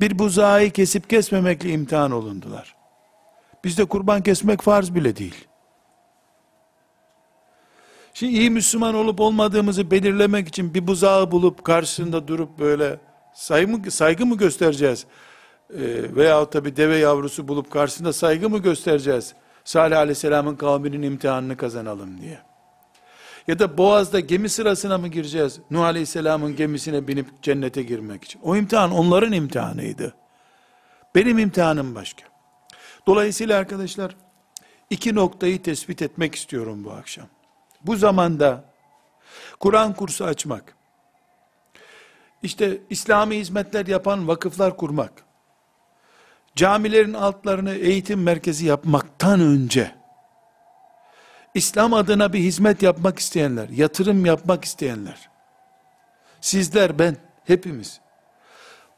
bir 0.00 0.18
buzağı 0.18 0.70
kesip 0.70 1.10
kesmemekle 1.10 1.70
imtihan 1.70 2.10
olundular. 2.10 2.76
Bizde 3.64 3.84
kurban 3.84 4.22
kesmek 4.22 4.60
farz 4.60 4.94
bile 4.94 5.16
değil. 5.16 5.48
Şimdi 8.14 8.32
iyi 8.32 8.50
Müslüman 8.50 8.94
olup 8.94 9.20
olmadığımızı 9.20 9.90
belirlemek 9.90 10.48
için 10.48 10.74
bir 10.74 10.86
buzağı 10.86 11.30
bulup 11.30 11.64
karşısında 11.64 12.28
durup 12.28 12.58
böyle 12.58 13.00
saygı 13.34 13.90
saygı 13.90 14.26
mı 14.26 14.36
göstereceğiz? 14.36 15.06
Ee, 15.70 15.78
veyahut 16.16 16.52
da 16.52 16.76
deve 16.76 16.96
yavrusu 16.96 17.48
bulup 17.48 17.70
karşısında 17.70 18.12
saygı 18.12 18.50
mı 18.50 18.58
göstereceğiz? 18.58 19.34
Salih 19.64 19.98
Aleyhisselam'ın 19.98 20.56
kavminin 20.56 21.02
imtihanını 21.02 21.56
kazanalım 21.56 22.20
diye. 22.20 22.38
Ya 23.48 23.58
da 23.58 23.78
Boğaz'da 23.78 24.20
gemi 24.20 24.48
sırasına 24.48 24.98
mı 24.98 25.08
gireceğiz? 25.08 25.60
Nuh 25.70 25.84
Aleyhisselam'ın 25.84 26.56
gemisine 26.56 27.08
binip 27.08 27.42
cennete 27.42 27.82
girmek 27.82 28.24
için. 28.24 28.40
O 28.42 28.56
imtihan 28.56 28.90
onların 28.90 29.32
imtihanıydı. 29.32 30.14
Benim 31.14 31.38
imtihanım 31.38 31.94
başka. 31.94 32.24
Dolayısıyla 33.06 33.58
arkadaşlar 33.58 34.16
iki 34.90 35.14
noktayı 35.14 35.62
tespit 35.62 36.02
etmek 36.02 36.34
istiyorum 36.34 36.84
bu 36.84 36.92
akşam. 36.92 37.26
Bu 37.82 37.96
zamanda 37.96 38.64
Kur'an 39.60 39.94
kursu 39.94 40.24
açmak, 40.24 40.76
işte 42.42 42.80
İslami 42.90 43.38
hizmetler 43.38 43.86
yapan 43.86 44.28
vakıflar 44.28 44.76
kurmak, 44.76 45.12
camilerin 46.56 47.14
altlarını 47.14 47.74
eğitim 47.74 48.22
merkezi 48.22 48.66
yapmaktan 48.66 49.40
önce, 49.40 49.94
İslam 51.54 51.94
adına 51.94 52.32
bir 52.32 52.38
hizmet 52.38 52.82
yapmak 52.82 53.18
isteyenler, 53.18 53.68
yatırım 53.68 54.26
yapmak 54.26 54.64
isteyenler, 54.64 55.30
sizler, 56.40 56.98
ben, 56.98 57.16
hepimiz, 57.44 58.00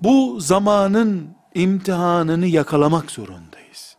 bu 0.01 0.41
zamanın 0.41 1.37
imtihanını 1.55 2.47
yakalamak 2.47 3.11
zorundayız. 3.11 3.97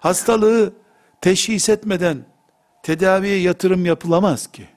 Hastalığı 0.00 0.72
teşhis 1.20 1.68
etmeden 1.68 2.24
tedaviye 2.82 3.40
yatırım 3.40 3.86
yapılamaz 3.86 4.46
ki. 4.46 4.73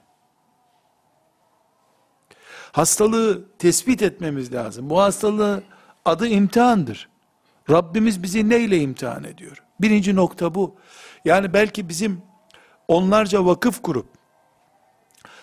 Hastalığı 2.78 3.44
tespit 3.58 4.02
etmemiz 4.02 4.52
lazım. 4.52 4.90
Bu 4.90 5.00
hastalığı 5.00 5.62
adı 6.04 6.28
imtihandır. 6.28 7.08
Rabbimiz 7.70 8.22
bizi 8.22 8.48
neyle 8.48 8.78
imtihan 8.78 9.24
ediyor? 9.24 9.62
Birinci 9.80 10.16
nokta 10.16 10.54
bu. 10.54 10.76
Yani 11.24 11.52
belki 11.52 11.88
bizim 11.88 12.22
onlarca 12.88 13.46
vakıf 13.46 13.82
kurup 13.82 14.06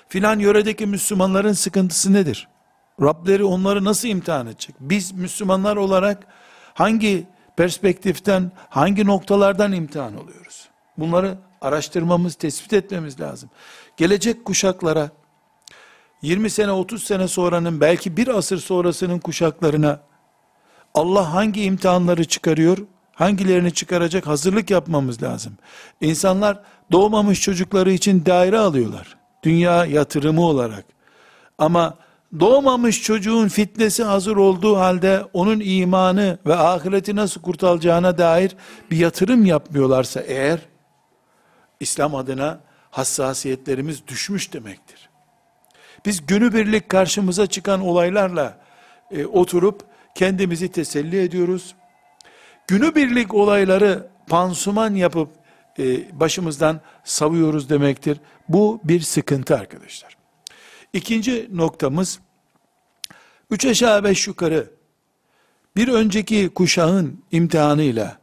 filan 0.10 0.40
yöredeki 0.40 0.86
Müslümanların 0.86 1.54
sıkıntısı 1.54 2.14
nedir? 2.14 2.48
Rableri 3.02 3.44
onları 3.44 3.84
nasıl 3.84 4.08
imtihan 4.08 4.48
edecek? 4.48 4.76
Biz 4.80 5.12
Müslümanlar 5.12 5.76
olarak 5.76 6.28
hangi 6.74 7.28
perspektiften, 7.58 8.52
hangi 8.70 9.06
noktalardan 9.06 9.72
imtihan 9.72 10.18
oluyoruz? 10.18 10.70
Bunları 10.98 11.38
araştırmamız, 11.62 12.36
tespit 12.36 12.74
etmemiz 12.74 13.20
lazım. 13.20 13.50
Gelecek 13.98 14.46
kuşaklara, 14.46 15.10
20 16.26 16.50
sene, 16.50 16.72
30 16.72 17.04
sene 17.04 17.28
sonranın, 17.28 17.82
belki 17.82 18.18
bir 18.18 18.28
asır 18.28 18.58
sonrasının 18.58 19.20
kuşaklarına, 19.20 20.00
Allah 20.94 21.34
hangi 21.34 21.64
imtihanları 21.64 22.26
çıkarıyor, 22.26 22.78
hangilerini 23.14 23.74
çıkaracak 23.74 24.28
hazırlık 24.28 24.70
yapmamız 24.70 25.24
lazım. 25.24 25.54
İnsanlar 26.02 26.60
doğmamış 26.92 27.42
çocukları 27.42 27.92
için 27.92 28.26
daire 28.26 28.60
alıyorlar. 28.60 29.18
Dünya 29.44 29.86
yatırımı 29.86 30.42
olarak. 30.42 30.86
Ama 31.58 31.98
doğmamış 32.40 33.04
çocuğun 33.04 33.48
fitnesi 33.48 34.04
hazır 34.04 34.36
olduğu 34.36 34.78
halde 34.78 35.26
onun 35.34 35.60
imanı 35.60 36.38
ve 36.46 36.56
ahireti 36.56 37.16
nasıl 37.16 37.42
kurtulacağına 37.42 38.18
dair 38.18 38.56
bir 38.92 38.98
yatırım 38.98 39.46
yapmıyorlarsa 39.46 40.22
eğer 40.22 40.60
İslam 41.80 42.16
adına 42.16 42.60
hassasiyetlerimiz 42.92 44.08
düşmüş 44.08 44.54
demektir. 44.54 44.85
Biz 46.06 46.26
günübirlik 46.26 46.90
karşımıza 46.90 47.48
çıkan 47.48 47.82
olaylarla 47.82 48.58
e, 49.12 49.26
oturup 49.26 49.82
kendimizi 50.16 50.72
teselli 50.72 51.22
ediyoruz. 51.22 51.76
Günübirlik 52.68 53.34
olayları 53.34 54.08
pansuman 54.28 54.96
yapıp 54.96 55.30
e, 55.80 56.20
başımızdan 56.20 56.82
savuyoruz 57.04 57.70
demektir. 57.70 58.20
Bu 58.50 58.82
bir 58.84 59.02
sıkıntı 59.02 59.56
arkadaşlar. 59.56 60.18
İkinci 60.94 61.50
noktamız, 61.54 62.20
üç 63.52 63.66
aşağı 63.66 64.04
beş 64.04 64.28
yukarı, 64.28 64.70
bir 65.76 65.88
önceki 65.88 66.50
kuşağın 66.50 67.24
imtihanıyla, 67.32 68.18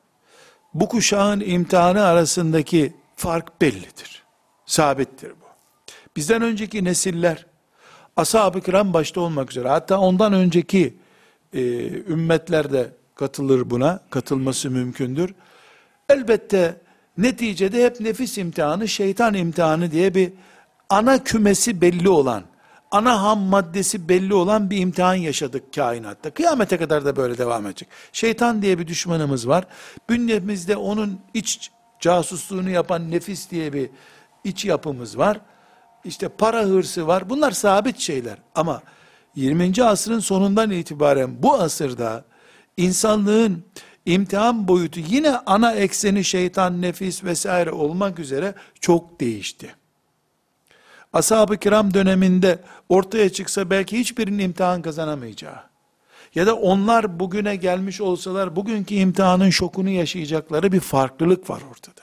bu 0.74 0.88
kuşağın 0.88 1.40
imtihanı 1.40 2.04
arasındaki 2.04 2.92
fark 3.16 3.60
bellidir. 3.60 4.22
Sabittir 4.66 5.30
bu. 5.30 5.46
Bizden 6.16 6.42
önceki 6.42 6.84
nesiller, 6.84 7.46
ashab-ı 8.16 8.60
kiram 8.60 8.92
başta 8.92 9.20
olmak 9.20 9.50
üzere, 9.50 9.68
hatta 9.68 9.98
ondan 9.98 10.32
önceki 10.32 10.94
e, 11.52 11.60
ümmetler 11.88 12.72
de 12.72 12.92
katılır 13.14 13.70
buna, 13.70 14.00
katılması 14.10 14.70
mümkündür. 14.70 15.34
Elbette 16.08 16.80
neticede 17.18 17.84
hep 17.84 18.00
nefis 18.00 18.38
imtihanı, 18.38 18.88
şeytan 18.88 19.34
imtihanı 19.34 19.90
diye 19.90 20.14
bir 20.14 20.32
ana 20.90 21.24
kümesi 21.24 21.80
belli 21.80 22.08
olan, 22.08 22.42
ana 22.90 23.22
ham 23.22 23.40
maddesi 23.40 24.08
belli 24.08 24.34
olan 24.34 24.70
bir 24.70 24.78
imtihan 24.78 25.14
yaşadık 25.14 25.74
kainatta. 25.74 26.30
Kıyamete 26.30 26.78
kadar 26.78 27.04
da 27.04 27.16
böyle 27.16 27.38
devam 27.38 27.66
edecek. 27.66 27.88
Şeytan 28.12 28.62
diye 28.62 28.78
bir 28.78 28.86
düşmanımız 28.86 29.48
var. 29.48 29.64
Bünyemizde 30.08 30.76
onun 30.76 31.20
iç 31.34 31.70
casusluğunu 32.00 32.70
yapan 32.70 33.10
nefis 33.10 33.50
diye 33.50 33.72
bir 33.72 33.90
iç 34.44 34.64
yapımız 34.64 35.18
var. 35.18 35.40
İşte 36.04 36.28
para 36.28 36.62
hırsı 36.62 37.06
var. 37.06 37.30
Bunlar 37.30 37.50
sabit 37.50 37.98
şeyler. 37.98 38.38
Ama 38.54 38.82
20. 39.34 39.84
asrın 39.84 40.18
sonundan 40.18 40.70
itibaren 40.70 41.42
bu 41.42 41.54
asırda 41.54 42.24
insanlığın 42.76 43.64
imtihan 44.06 44.68
boyutu 44.68 45.00
yine 45.00 45.36
ana 45.36 45.72
ekseni 45.72 46.24
şeytan, 46.24 46.82
nefis 46.82 47.24
vesaire 47.24 47.70
olmak 47.70 48.18
üzere 48.18 48.54
çok 48.80 49.20
değişti. 49.20 49.74
Ashab-ı 51.12 51.56
kiram 51.56 51.94
döneminde 51.94 52.58
ortaya 52.88 53.32
çıksa 53.32 53.70
belki 53.70 53.98
hiçbirinin 53.98 54.38
imtihan 54.38 54.82
kazanamayacağı 54.82 55.72
ya 56.34 56.46
da 56.46 56.56
onlar 56.56 57.20
bugüne 57.20 57.56
gelmiş 57.56 58.00
olsalar 58.00 58.56
bugünkü 58.56 58.94
imtihanın 58.94 59.50
şokunu 59.50 59.90
yaşayacakları 59.90 60.72
bir 60.72 60.80
farklılık 60.80 61.50
var 61.50 61.62
ortada. 61.70 62.02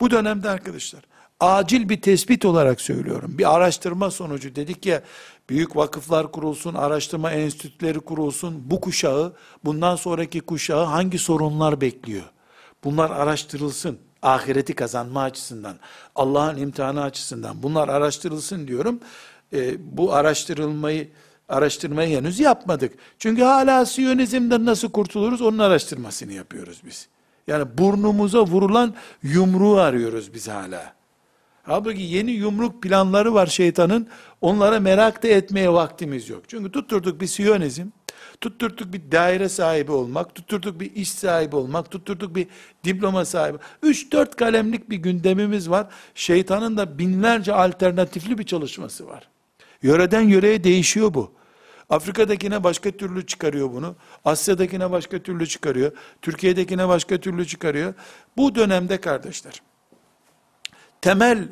Bu 0.00 0.10
dönemde 0.10 0.50
arkadaşlar 0.50 1.02
acil 1.42 1.88
bir 1.88 2.00
tespit 2.00 2.44
olarak 2.44 2.80
söylüyorum. 2.80 3.38
Bir 3.38 3.56
araştırma 3.56 4.10
sonucu 4.10 4.56
dedik 4.56 4.86
ya 4.86 5.02
büyük 5.48 5.76
vakıflar 5.76 6.32
kurulsun, 6.32 6.74
araştırma 6.74 7.30
enstitüleri 7.30 8.00
kurulsun. 8.00 8.70
Bu 8.70 8.80
kuşağı, 8.80 9.32
bundan 9.64 9.96
sonraki 9.96 10.40
kuşağı 10.40 10.84
hangi 10.84 11.18
sorunlar 11.18 11.80
bekliyor? 11.80 12.24
Bunlar 12.84 13.10
araştırılsın. 13.10 13.98
Ahireti 14.22 14.74
kazanma 14.74 15.22
açısından, 15.22 15.76
Allah'ın 16.14 16.56
imtihanı 16.56 17.02
açısından 17.02 17.62
bunlar 17.62 17.88
araştırılsın 17.88 18.68
diyorum. 18.68 19.00
E, 19.52 19.74
bu 19.96 20.14
araştırılmayı 20.14 21.08
araştırmayı 21.48 22.16
henüz 22.16 22.40
yapmadık. 22.40 22.92
Çünkü 23.18 23.42
hala 23.42 23.86
Siyonizmden 23.86 24.64
nasıl 24.64 24.90
kurtuluruz 24.90 25.42
onun 25.42 25.58
araştırmasını 25.58 26.32
yapıyoruz 26.32 26.82
biz. 26.86 27.08
Yani 27.46 27.78
burnumuza 27.78 28.42
vurulan 28.42 28.94
yumruğu 29.22 29.78
arıyoruz 29.78 30.34
biz 30.34 30.48
hala. 30.48 31.01
Halbuki 31.62 32.02
yeni 32.02 32.30
yumruk 32.30 32.82
planları 32.82 33.34
var 33.34 33.46
şeytanın. 33.46 34.08
Onlara 34.40 34.80
merak 34.80 35.22
da 35.22 35.28
etmeye 35.28 35.72
vaktimiz 35.72 36.28
yok. 36.28 36.42
Çünkü 36.48 36.72
tutturduk 36.72 37.20
bir 37.20 37.26
Siyonizm, 37.26 37.86
tutturduk 38.40 38.92
bir 38.92 39.12
daire 39.12 39.48
sahibi 39.48 39.92
olmak, 39.92 40.34
tutturduk 40.34 40.80
bir 40.80 40.94
iş 40.94 41.10
sahibi 41.10 41.56
olmak, 41.56 41.90
tutturduk 41.90 42.36
bir 42.36 42.46
diploma 42.84 43.24
sahibi. 43.24 43.58
Üç 43.82 44.12
dört 44.12 44.36
kalemlik 44.36 44.90
bir 44.90 44.96
gündemimiz 44.96 45.70
var. 45.70 45.86
Şeytanın 46.14 46.76
da 46.76 46.98
binlerce 46.98 47.54
alternatifli 47.54 48.38
bir 48.38 48.44
çalışması 48.44 49.06
var. 49.06 49.28
Yöreden 49.82 50.20
yöreye 50.20 50.64
değişiyor 50.64 51.14
bu. 51.14 51.32
Afrika'dakine 51.90 52.64
başka 52.64 52.90
türlü 52.90 53.26
çıkarıyor 53.26 53.72
bunu. 53.72 53.96
Asya'dakine 54.24 54.90
başka 54.90 55.18
türlü 55.18 55.46
çıkarıyor. 55.46 55.92
Türkiye'dekine 56.22 56.88
başka 56.88 57.20
türlü 57.20 57.46
çıkarıyor. 57.46 57.94
Bu 58.36 58.54
dönemde 58.54 59.00
kardeşler, 59.00 59.62
temel 61.02 61.48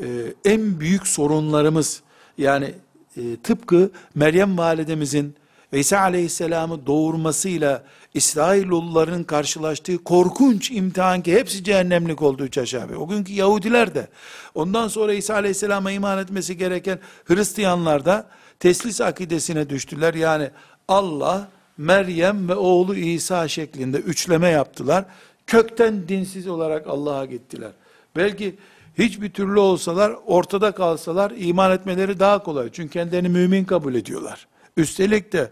e, 0.00 0.06
en 0.44 0.80
büyük 0.80 1.06
sorunlarımız, 1.06 2.02
yani 2.38 2.74
e, 3.16 3.36
tıpkı 3.42 3.90
Meryem 4.14 4.58
validemizin 4.58 5.34
İsa 5.72 6.00
aleyhisselamı 6.00 6.86
doğurmasıyla 6.86 7.84
İsrailoğullarının 8.14 9.24
karşılaştığı 9.24 10.04
korkunç 10.04 10.70
imtihan 10.70 11.22
ki 11.22 11.32
hepsi 11.32 11.64
cehennemlik 11.64 12.22
oldu 12.22 12.44
üç 12.44 12.58
aşağı 12.58 12.98
O 12.98 13.08
günkü 13.08 13.32
Yahudiler 13.32 13.94
de 13.94 14.08
ondan 14.54 14.88
sonra 14.88 15.12
İsa 15.12 15.34
aleyhisselama 15.34 15.90
iman 15.90 16.18
etmesi 16.18 16.56
gereken 16.56 16.98
Hristiyanlar 17.24 18.04
da 18.04 18.26
teslis 18.60 19.00
akidesine 19.00 19.70
düştüler. 19.70 20.14
Yani 20.14 20.50
Allah, 20.88 21.48
Meryem 21.78 22.48
ve 22.48 22.54
oğlu 22.54 22.96
İsa 22.96 23.48
şeklinde 23.48 23.96
üçleme 23.96 24.48
yaptılar. 24.48 25.04
Kökten 25.46 26.08
dinsiz 26.08 26.46
olarak 26.46 26.86
Allah'a 26.86 27.24
gittiler. 27.24 27.70
Belki 28.16 28.54
hiçbir 28.98 29.30
türlü 29.30 29.58
olsalar, 29.58 30.16
ortada 30.26 30.72
kalsalar 30.72 31.32
iman 31.36 31.72
etmeleri 31.72 32.20
daha 32.20 32.42
kolay. 32.42 32.68
Çünkü 32.72 32.92
kendilerini 32.92 33.28
mümin 33.28 33.64
kabul 33.64 33.94
ediyorlar. 33.94 34.46
Üstelik 34.76 35.32
de 35.32 35.50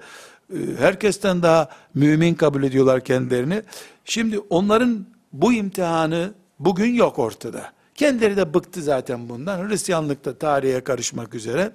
e, 0.53 0.57
herkesten 0.79 1.43
daha 1.43 1.69
mümin 1.95 2.35
kabul 2.35 2.63
ediyorlar 2.63 3.05
kendilerini. 3.05 3.63
Şimdi 4.05 4.39
onların 4.39 5.07
bu 5.33 5.53
imtihanı 5.53 6.35
bugün 6.59 6.95
yok 6.95 7.19
ortada. 7.19 7.73
Kendileri 7.95 8.37
de 8.37 8.55
bıktı 8.55 8.83
zaten 8.83 9.29
bundan. 9.29 9.69
Hristiyanlıkta 9.69 10.39
tarihe 10.39 10.81
karışmak 10.81 11.35
üzere. 11.35 11.73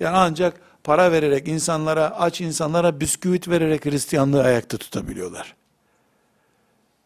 Yani 0.00 0.16
ancak 0.16 0.60
para 0.84 1.12
vererek 1.12 1.48
insanlara, 1.48 2.20
aç 2.20 2.40
insanlara 2.40 3.00
bisküvit 3.00 3.48
vererek 3.48 3.84
Hristiyanlığı 3.84 4.42
ayakta 4.42 4.78
tutabiliyorlar. 4.78 5.54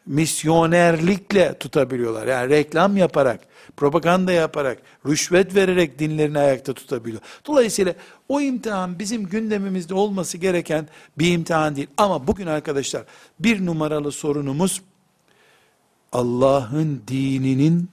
Misyonerlikle 0.06 1.58
tutabiliyorlar. 1.58 2.26
Yani 2.26 2.50
reklam 2.50 2.96
yaparak, 2.96 3.40
propaganda 3.76 4.32
yaparak, 4.32 4.78
rüşvet 5.06 5.54
vererek 5.54 5.98
dinlerini 5.98 6.38
ayakta 6.38 6.74
tutabiliyor. 6.74 7.22
Dolayısıyla 7.46 7.94
o 8.28 8.40
imtihan 8.40 8.98
bizim 8.98 9.26
gündemimizde 9.26 9.94
olması 9.94 10.38
gereken 10.38 10.88
bir 11.18 11.32
imtihan 11.32 11.76
değil. 11.76 11.88
Ama 11.96 12.26
bugün 12.26 12.46
arkadaşlar 12.46 13.04
bir 13.40 13.66
numaralı 13.66 14.12
sorunumuz 14.12 14.82
Allah'ın 16.12 17.02
dininin 17.08 17.88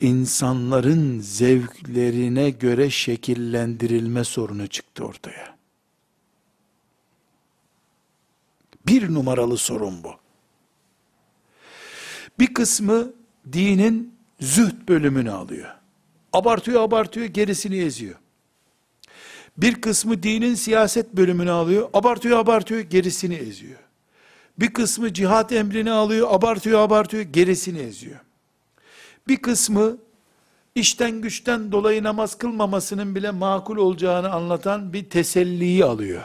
insanların 0.00 1.20
zevklerine 1.20 2.50
göre 2.50 2.90
şekillendirilme 2.90 4.24
sorunu 4.24 4.66
çıktı 4.66 5.04
ortaya. 5.04 5.56
Bir 8.86 9.14
numaralı 9.14 9.56
sorun 9.56 10.04
bu. 10.04 10.23
Bir 12.38 12.54
kısmı 12.54 13.12
dinin 13.52 14.14
zühd 14.40 14.88
bölümünü 14.88 15.30
alıyor. 15.30 15.68
Abartıyor 16.32 16.82
abartıyor 16.82 17.26
gerisini 17.26 17.76
eziyor. 17.76 18.14
Bir 19.56 19.80
kısmı 19.80 20.22
dinin 20.22 20.54
siyaset 20.54 21.12
bölümünü 21.12 21.50
alıyor. 21.50 21.88
Abartıyor 21.92 22.38
abartıyor 22.38 22.80
gerisini 22.80 23.34
eziyor. 23.34 23.78
Bir 24.58 24.72
kısmı 24.72 25.12
cihat 25.12 25.52
emrini 25.52 25.90
alıyor. 25.90 26.28
Abartıyor 26.30 26.80
abartıyor 26.80 27.22
gerisini 27.22 27.78
eziyor. 27.78 28.20
Bir 29.28 29.36
kısmı 29.36 29.96
işten 30.74 31.20
güçten 31.20 31.72
dolayı 31.72 32.02
namaz 32.02 32.38
kılmamasının 32.38 33.14
bile 33.14 33.30
makul 33.30 33.76
olacağını 33.76 34.32
anlatan 34.32 34.92
bir 34.92 35.10
teselliyi 35.10 35.84
alıyor. 35.84 36.22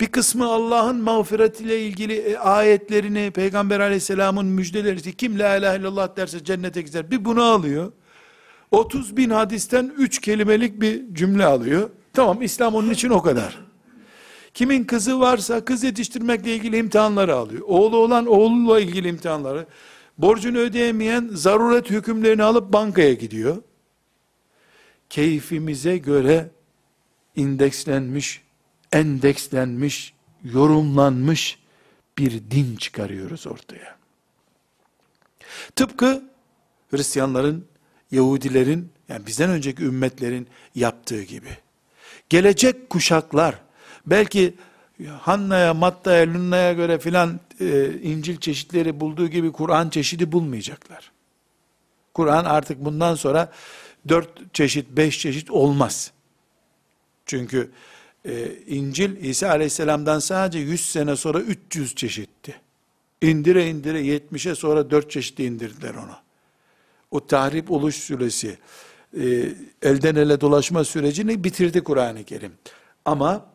Bir 0.00 0.06
kısmı 0.06 0.46
Allah'ın 0.46 0.96
mağfiretiyle 1.02 1.80
ilgili 1.80 2.14
e, 2.14 2.36
ayetlerini, 2.36 3.30
Peygamber 3.30 3.80
aleyhisselamın 3.80 4.46
müjdeleri, 4.46 5.12
kim 5.12 5.38
la 5.38 5.56
ilahe 5.56 5.78
illallah 5.78 6.16
derse 6.16 6.44
cennete 6.44 6.82
gider, 6.82 7.10
bir 7.10 7.24
bunu 7.24 7.42
alıyor. 7.42 7.92
30 8.70 9.16
bin 9.16 9.30
hadisten 9.30 9.92
3 9.98 10.20
kelimelik 10.20 10.80
bir 10.80 11.14
cümle 11.14 11.44
alıyor. 11.44 11.90
Tamam 12.12 12.42
İslam 12.42 12.74
onun 12.74 12.90
için 12.90 13.10
o 13.10 13.22
kadar. 13.22 13.58
Kimin 14.54 14.84
kızı 14.84 15.20
varsa 15.20 15.64
kız 15.64 15.84
yetiştirmekle 15.84 16.54
ilgili 16.54 16.76
imtihanları 16.76 17.34
alıyor. 17.36 17.62
Oğlu 17.66 17.96
olan 17.96 18.26
oğluyla 18.26 18.80
ilgili 18.80 19.08
imtihanları. 19.08 19.66
Borcunu 20.18 20.58
ödeyemeyen 20.58 21.30
zaruret 21.32 21.90
hükümlerini 21.90 22.42
alıp 22.42 22.72
bankaya 22.72 23.14
gidiyor. 23.14 23.56
Keyfimize 25.10 25.98
göre 25.98 26.50
indekslenmiş 27.36 28.42
endekslenmiş, 28.92 30.14
yorumlanmış 30.44 31.58
bir 32.18 32.32
din 32.50 32.76
çıkarıyoruz 32.76 33.46
ortaya. 33.46 33.98
Tıpkı 35.76 36.22
Hristiyanların, 36.90 37.66
Yahudilerin, 38.10 38.92
yani 39.08 39.26
bizden 39.26 39.50
önceki 39.50 39.82
ümmetlerin 39.82 40.48
yaptığı 40.74 41.22
gibi. 41.22 41.58
Gelecek 42.28 42.90
kuşaklar, 42.90 43.58
belki 44.06 44.54
Hanna'ya, 45.20 45.74
Matta'ya, 45.74 46.26
Lunna'ya 46.26 46.72
göre 46.72 46.98
filan 46.98 47.40
e, 47.60 47.92
İncil 48.02 48.36
çeşitleri 48.36 49.00
bulduğu 49.00 49.28
gibi 49.28 49.52
Kur'an 49.52 49.90
çeşidi 49.90 50.32
bulmayacaklar. 50.32 51.12
Kur'an 52.14 52.44
artık 52.44 52.84
bundan 52.84 53.14
sonra 53.14 53.52
dört 54.08 54.54
çeşit, 54.54 54.88
beş 54.90 55.18
çeşit 55.18 55.50
olmaz. 55.50 56.12
Çünkü 57.26 57.70
e, 58.28 58.52
İncil 58.66 59.24
İsa 59.24 59.48
aleyhisselamdan 59.48 60.18
sadece 60.18 60.58
100 60.58 60.90
sene 60.90 61.16
sonra 61.16 61.40
300 61.40 61.94
çeşitti. 61.94 62.60
İndire 63.22 63.70
indire 63.70 64.00
70'e 64.00 64.54
sonra 64.54 64.90
4 64.90 65.10
çeşit 65.10 65.38
indirdiler 65.38 65.94
ona. 65.94 66.22
O 67.10 67.26
tahrip 67.26 67.70
oluş 67.70 67.96
süresi, 67.96 68.58
e, 69.20 69.48
elden 69.82 70.14
ele 70.14 70.40
dolaşma 70.40 70.84
sürecini 70.84 71.44
bitirdi 71.44 71.80
Kur'an-ı 71.80 72.24
Kerim. 72.24 72.52
Ama 73.04 73.46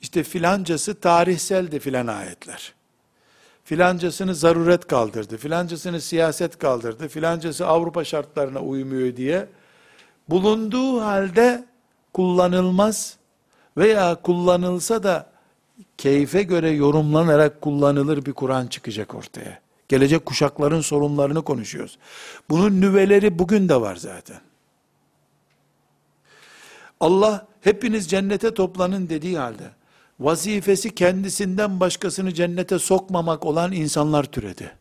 işte 0.00 0.22
filancası 0.22 1.00
tarihseldi 1.00 1.78
filan 1.78 2.06
ayetler. 2.06 2.74
Filancasını 3.64 4.34
zaruret 4.34 4.86
kaldırdı, 4.86 5.36
filancasını 5.36 6.00
siyaset 6.00 6.58
kaldırdı, 6.58 7.08
filancası 7.08 7.66
Avrupa 7.66 8.04
şartlarına 8.04 8.60
uymuyor 8.60 9.16
diye 9.16 9.46
bulunduğu 10.28 11.00
halde 11.00 11.64
kullanılmaz 12.12 13.18
veya 13.78 14.14
kullanılsa 14.14 15.02
da 15.02 15.30
keyfe 15.98 16.42
göre 16.42 16.70
yorumlanarak 16.70 17.60
kullanılır 17.60 18.26
bir 18.26 18.32
Kur'an 18.32 18.66
çıkacak 18.66 19.14
ortaya. 19.14 19.60
Gelecek 19.88 20.26
kuşakların 20.26 20.80
sorunlarını 20.80 21.42
konuşuyoruz. 21.42 21.98
Bunun 22.50 22.80
nüveleri 22.80 23.38
bugün 23.38 23.68
de 23.68 23.80
var 23.80 23.96
zaten. 23.96 24.40
Allah 27.00 27.46
hepiniz 27.60 28.10
cennete 28.10 28.54
toplanın 28.54 29.08
dediği 29.08 29.38
halde 29.38 29.70
vazifesi 30.20 30.94
kendisinden 30.94 31.80
başkasını 31.80 32.34
cennete 32.34 32.78
sokmamak 32.78 33.46
olan 33.46 33.72
insanlar 33.72 34.24
türedi. 34.24 34.76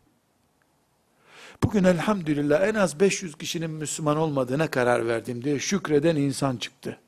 Bugün 1.63 1.83
elhamdülillah 1.83 2.67
en 2.67 2.75
az 2.75 2.99
500 2.99 3.35
kişinin 3.35 3.69
Müslüman 3.69 4.17
olmadığına 4.17 4.67
karar 4.67 5.07
verdim 5.07 5.43
diye 5.43 5.59
şükreden 5.59 6.15
insan 6.15 6.57
çıktı 6.57 6.99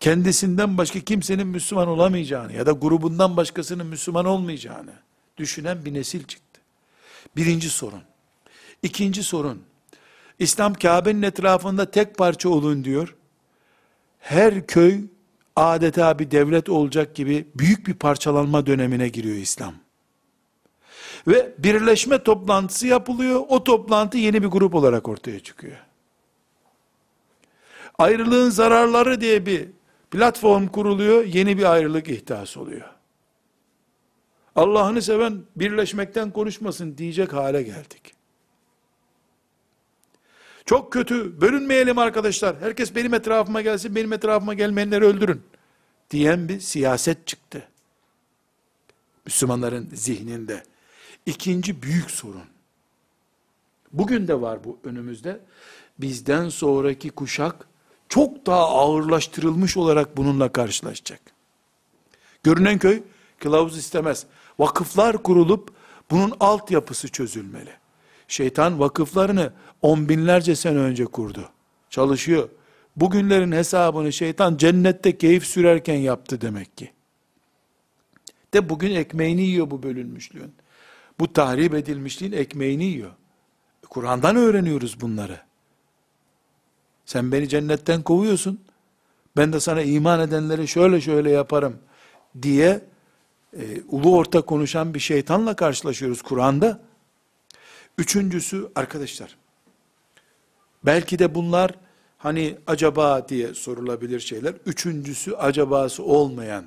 kendisinden 0.00 0.78
başka 0.78 1.00
kimsenin 1.00 1.46
Müslüman 1.46 1.88
olamayacağını 1.88 2.52
ya 2.52 2.66
da 2.66 2.72
grubundan 2.72 3.36
başkasının 3.36 3.86
Müslüman 3.86 4.24
olmayacağını 4.24 4.92
düşünen 5.36 5.84
bir 5.84 5.94
nesil 5.94 6.24
çıktı. 6.24 6.60
Birinci 7.36 7.70
sorun. 7.70 8.02
İkinci 8.82 9.22
sorun. 9.22 9.62
İslam 10.38 10.74
Kabe'nin 10.74 11.22
etrafında 11.22 11.90
tek 11.90 12.18
parça 12.18 12.48
olun 12.48 12.84
diyor. 12.84 13.16
Her 14.18 14.66
köy 14.66 15.00
adeta 15.56 16.18
bir 16.18 16.30
devlet 16.30 16.68
olacak 16.68 17.14
gibi 17.14 17.46
büyük 17.54 17.86
bir 17.86 17.94
parçalanma 17.94 18.66
dönemine 18.66 19.08
giriyor 19.08 19.36
İslam. 19.36 19.74
Ve 21.26 21.54
birleşme 21.58 22.22
toplantısı 22.22 22.86
yapılıyor. 22.86 23.42
O 23.48 23.64
toplantı 23.64 24.18
yeni 24.18 24.42
bir 24.42 24.48
grup 24.48 24.74
olarak 24.74 25.08
ortaya 25.08 25.40
çıkıyor. 25.40 25.76
Ayrılığın 27.98 28.50
zararları 28.50 29.20
diye 29.20 29.46
bir 29.46 29.68
Platform 30.10 30.66
kuruluyor, 30.66 31.24
yeni 31.24 31.58
bir 31.58 31.72
ayrılık 31.72 32.08
ihtas 32.08 32.56
oluyor. 32.56 32.90
Allah'ını 34.56 35.02
seven 35.02 35.42
birleşmekten 35.56 36.30
konuşmasın 36.30 36.98
diyecek 36.98 37.32
hale 37.32 37.62
geldik. 37.62 38.14
Çok 40.66 40.92
kötü, 40.92 41.40
bölünmeyelim 41.40 41.98
arkadaşlar. 41.98 42.60
Herkes 42.60 42.94
benim 42.94 43.14
etrafıma 43.14 43.62
gelsin, 43.62 43.94
benim 43.94 44.12
etrafıma 44.12 44.54
gelmeyenleri 44.54 45.04
öldürün. 45.04 45.42
Diyen 46.10 46.48
bir 46.48 46.60
siyaset 46.60 47.26
çıktı. 47.26 47.68
Müslümanların 49.26 49.88
zihninde. 49.92 50.62
İkinci 51.26 51.82
büyük 51.82 52.10
sorun. 52.10 52.44
Bugün 53.92 54.28
de 54.28 54.40
var 54.40 54.64
bu 54.64 54.78
önümüzde. 54.84 55.40
Bizden 55.98 56.48
sonraki 56.48 57.10
kuşak 57.10 57.68
çok 58.10 58.46
daha 58.46 58.68
ağırlaştırılmış 58.68 59.76
olarak 59.76 60.16
bununla 60.16 60.52
karşılaşacak. 60.52 61.20
Görünen 62.42 62.78
köy 62.78 63.02
kılavuz 63.38 63.78
istemez. 63.78 64.26
Vakıflar 64.58 65.22
kurulup 65.22 65.70
bunun 66.10 66.32
altyapısı 66.40 67.08
çözülmeli. 67.08 67.70
Şeytan 68.28 68.80
vakıflarını 68.80 69.52
on 69.82 70.08
binlerce 70.08 70.56
sene 70.56 70.78
önce 70.78 71.04
kurdu. 71.04 71.48
Çalışıyor. 71.90 72.48
Bugünlerin 72.96 73.52
hesabını 73.52 74.12
şeytan 74.12 74.56
cennette 74.56 75.18
keyif 75.18 75.46
sürerken 75.46 75.96
yaptı 75.96 76.40
demek 76.40 76.76
ki. 76.76 76.92
De 78.54 78.68
bugün 78.68 78.94
ekmeğini 78.94 79.42
yiyor 79.42 79.70
bu 79.70 79.82
bölünmüşlüğün. 79.82 80.54
Bu 81.18 81.32
tahrip 81.32 81.74
edilmişliğin 81.74 82.32
ekmeğini 82.32 82.84
yiyor. 82.84 83.10
Kur'an'dan 83.90 84.36
öğreniyoruz 84.36 85.00
bunları. 85.00 85.49
Sen 87.10 87.32
beni 87.32 87.48
cennetten 87.48 88.02
kovuyorsun. 88.02 88.60
Ben 89.36 89.52
de 89.52 89.60
sana 89.60 89.82
iman 89.82 90.20
edenleri 90.20 90.68
şöyle 90.68 91.00
şöyle 91.00 91.30
yaparım 91.30 91.78
diye 92.42 92.84
e, 93.56 93.82
ulu 93.88 94.16
orta 94.16 94.40
konuşan 94.40 94.94
bir 94.94 94.98
şeytanla 94.98 95.56
karşılaşıyoruz 95.56 96.22
Kur'an'da. 96.22 96.80
Üçüncüsü 97.98 98.68
arkadaşlar, 98.74 99.36
belki 100.84 101.18
de 101.18 101.34
bunlar 101.34 101.74
hani 102.18 102.58
acaba 102.66 103.28
diye 103.28 103.54
sorulabilir 103.54 104.20
şeyler. 104.20 104.54
Üçüncüsü 104.66 105.32
acabası 105.32 106.02
olmayan 106.02 106.64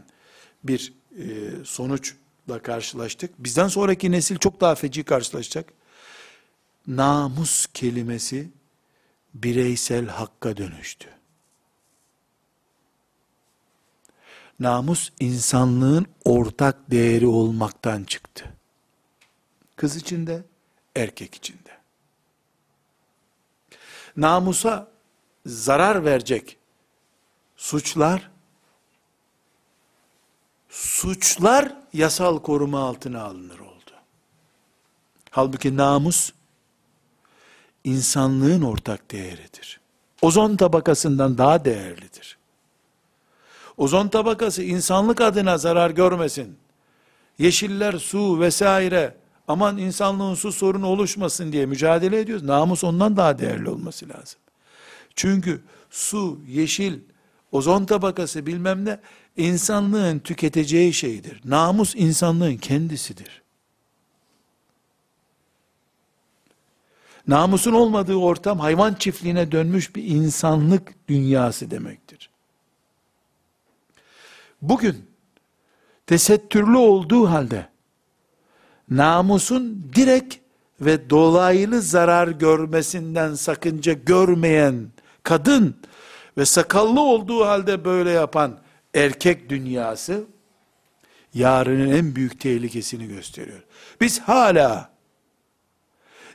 bir 0.64 0.94
e, 1.18 1.24
sonuçla 1.64 2.60
karşılaştık. 2.64 3.32
Bizden 3.40 3.68
sonraki 3.68 4.12
nesil 4.12 4.38
çok 4.38 4.62
daha 4.62 4.76
feci 4.76 5.04
karşılaşacak. 5.04 5.74
Namus 6.88 7.66
kelimesi 7.74 8.50
bireysel 9.34 10.08
hakka 10.08 10.58
dönüştü. 10.58 11.10
Namus 14.60 15.10
insanlığın 15.20 16.06
ortak 16.26 16.92
değeri 16.92 17.28
olmaktan 17.28 18.04
çıktı. 18.04 18.54
Kız 19.76 19.96
içinde, 19.96 20.44
erkek 20.96 21.36
içinde. 21.36 21.70
Namusa 24.18 24.92
zarar 25.46 26.06
verecek 26.06 26.58
suçlar 27.56 28.32
suçlar 30.70 31.76
yasal 31.94 32.40
koruma 32.40 32.80
altına 32.80 33.24
alınır 33.24 33.60
oldu. 33.60 33.92
Halbuki 35.30 35.78
namus 35.78 36.32
insanlığın 37.84 38.62
ortak 38.62 39.12
değeridir. 39.12 39.80
Ozon 40.22 40.56
tabakasından 40.56 41.38
daha 41.38 41.66
değerlidir. 41.66 42.38
Ozon 43.78 44.08
tabakası 44.08 44.64
insanlık 44.64 45.22
adına 45.22 45.58
zarar 45.58 45.90
görmesin. 45.90 46.58
Yeşiller, 47.40 47.94
su 47.94 48.40
vesaire 48.40 49.16
aman 49.48 49.78
insanlığın 49.78 50.36
su 50.36 50.52
sorunu 50.52 50.88
oluşmasın 50.88 51.52
diye 51.52 51.66
mücadele 51.66 52.20
ediyoruz. 52.20 52.44
Namus 52.46 52.84
ondan 52.84 53.18
daha 53.18 53.40
değerli 53.40 53.70
olması 53.70 54.10
lazım. 54.10 54.40
Çünkü 55.16 55.62
su, 55.90 56.40
yeşil, 56.48 57.00
ozon 57.52 57.86
tabakası 57.86 58.46
bilmem 58.46 58.86
ne 58.86 59.00
insanlığın 59.38 60.20
tüketeceği 60.20 60.94
şeydir. 60.94 61.42
Namus 61.46 61.96
insanlığın 61.96 62.58
kendisidir. 62.58 63.43
Namusun 67.28 67.74
olmadığı 67.74 68.16
ortam 68.16 68.60
hayvan 68.60 68.94
çiftliğine 68.94 69.52
dönmüş 69.52 69.96
bir 69.96 70.04
insanlık 70.04 71.08
dünyası 71.08 71.72
demektir. 71.72 72.30
Bugün 74.62 75.06
tesettürlü 76.08 76.78
olduğu 76.78 77.30
halde 77.30 77.70
namusun 78.90 79.92
direkt 79.96 80.36
ve 80.82 81.10
dolaylı 81.10 81.82
zarar 81.82 82.28
görmesinden 82.28 83.36
sakınca 83.36 83.94
görmeyen 83.94 84.92
kadın 85.24 85.76
ve 86.38 86.46
sakallı 86.46 87.02
olduğu 87.02 87.46
halde 87.46 87.86
böyle 87.86 88.12
yapan 88.12 88.60
erkek 88.94 89.50
dünyası 89.50 90.24
yarının 91.34 91.92
en 91.92 92.16
büyük 92.16 92.40
tehlikesini 92.40 93.08
gösteriyor. 93.08 93.64
Biz 94.02 94.20
hala 94.20 94.93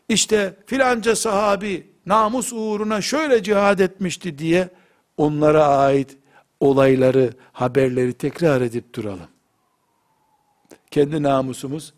işte 0.09 0.57
filanca 0.67 1.17
sahabi 1.17 1.87
namus 2.07 2.53
uğruna 2.53 3.01
şöyle 3.01 3.43
cihad 3.43 3.79
etmişti 3.79 4.39
diye 4.39 4.69
onlara 5.17 5.67
ait 5.67 6.17
olayları, 6.61 7.33
haberleri 7.53 8.13
tekrar 8.13 8.61
edip 8.61 8.95
duralım. 8.95 9.29
Kendi 10.91 11.23
namusumuz 11.23 11.95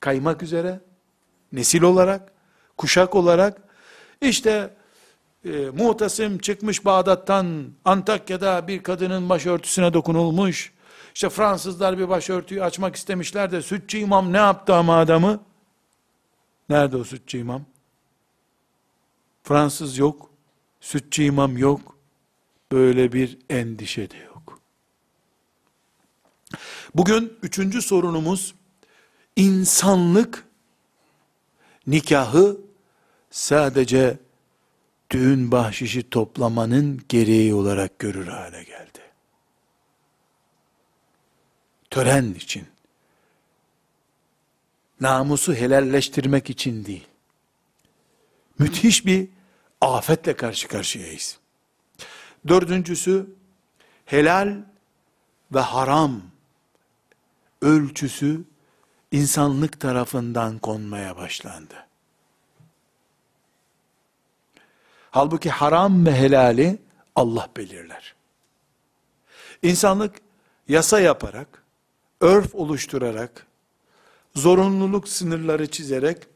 kaymak 0.00 0.42
üzere, 0.42 0.80
nesil 1.52 1.82
olarak, 1.82 2.32
kuşak 2.76 3.14
olarak, 3.14 3.62
işte 4.20 4.70
e, 5.44 5.50
muhtasim 5.50 6.38
çıkmış 6.38 6.84
Bağdat'tan 6.84 7.64
Antakya'da 7.84 8.68
bir 8.68 8.82
kadının 8.82 9.28
başörtüsüne 9.28 9.92
dokunulmuş, 9.92 10.72
işte 11.14 11.28
Fransızlar 11.28 11.98
bir 11.98 12.08
başörtüyü 12.08 12.64
açmak 12.64 12.96
istemişler 12.96 13.50
de 13.50 13.62
sütçü 13.62 13.98
imam 13.98 14.32
ne 14.32 14.36
yaptı 14.36 14.74
ama 14.74 14.98
adamı? 14.98 15.40
Nerede 16.68 16.96
o 16.96 17.04
sütçü 17.04 17.38
imam? 17.38 17.64
Fransız 19.42 19.98
yok, 19.98 20.30
sütçü 20.80 21.22
imam 21.22 21.58
yok, 21.58 21.96
böyle 22.72 23.12
bir 23.12 23.38
endişe 23.50 24.10
de 24.10 24.16
yok. 24.16 24.60
Bugün 26.94 27.38
üçüncü 27.42 27.82
sorunumuz, 27.82 28.54
insanlık 29.36 30.46
nikahı 31.86 32.60
sadece 33.30 34.18
düğün 35.10 35.52
bahşişi 35.52 36.10
toplamanın 36.10 37.02
gereği 37.08 37.54
olarak 37.54 37.98
görür 37.98 38.26
hale 38.26 38.64
geldi. 38.64 39.00
Tören 41.90 42.34
için, 42.34 42.66
namusu 45.02 45.54
helalleştirmek 45.54 46.50
için 46.50 46.84
değil. 46.84 47.06
Müthiş 48.58 49.06
bir 49.06 49.28
afetle 49.80 50.36
karşı 50.36 50.68
karşıyayız. 50.68 51.38
Dördüncüsü, 52.48 53.26
helal 54.04 54.56
ve 55.54 55.60
haram 55.60 56.22
ölçüsü 57.62 58.40
insanlık 59.12 59.80
tarafından 59.80 60.58
konmaya 60.58 61.16
başlandı. 61.16 61.86
Halbuki 65.10 65.50
haram 65.50 66.06
ve 66.06 66.14
helali 66.14 66.78
Allah 67.14 67.48
belirler. 67.56 68.14
İnsanlık 69.62 70.20
yasa 70.68 71.00
yaparak, 71.00 71.62
örf 72.20 72.54
oluşturarak, 72.54 73.46
zorunluluk 74.34 75.08
sınırları 75.08 75.70
çizerek, 75.70 76.26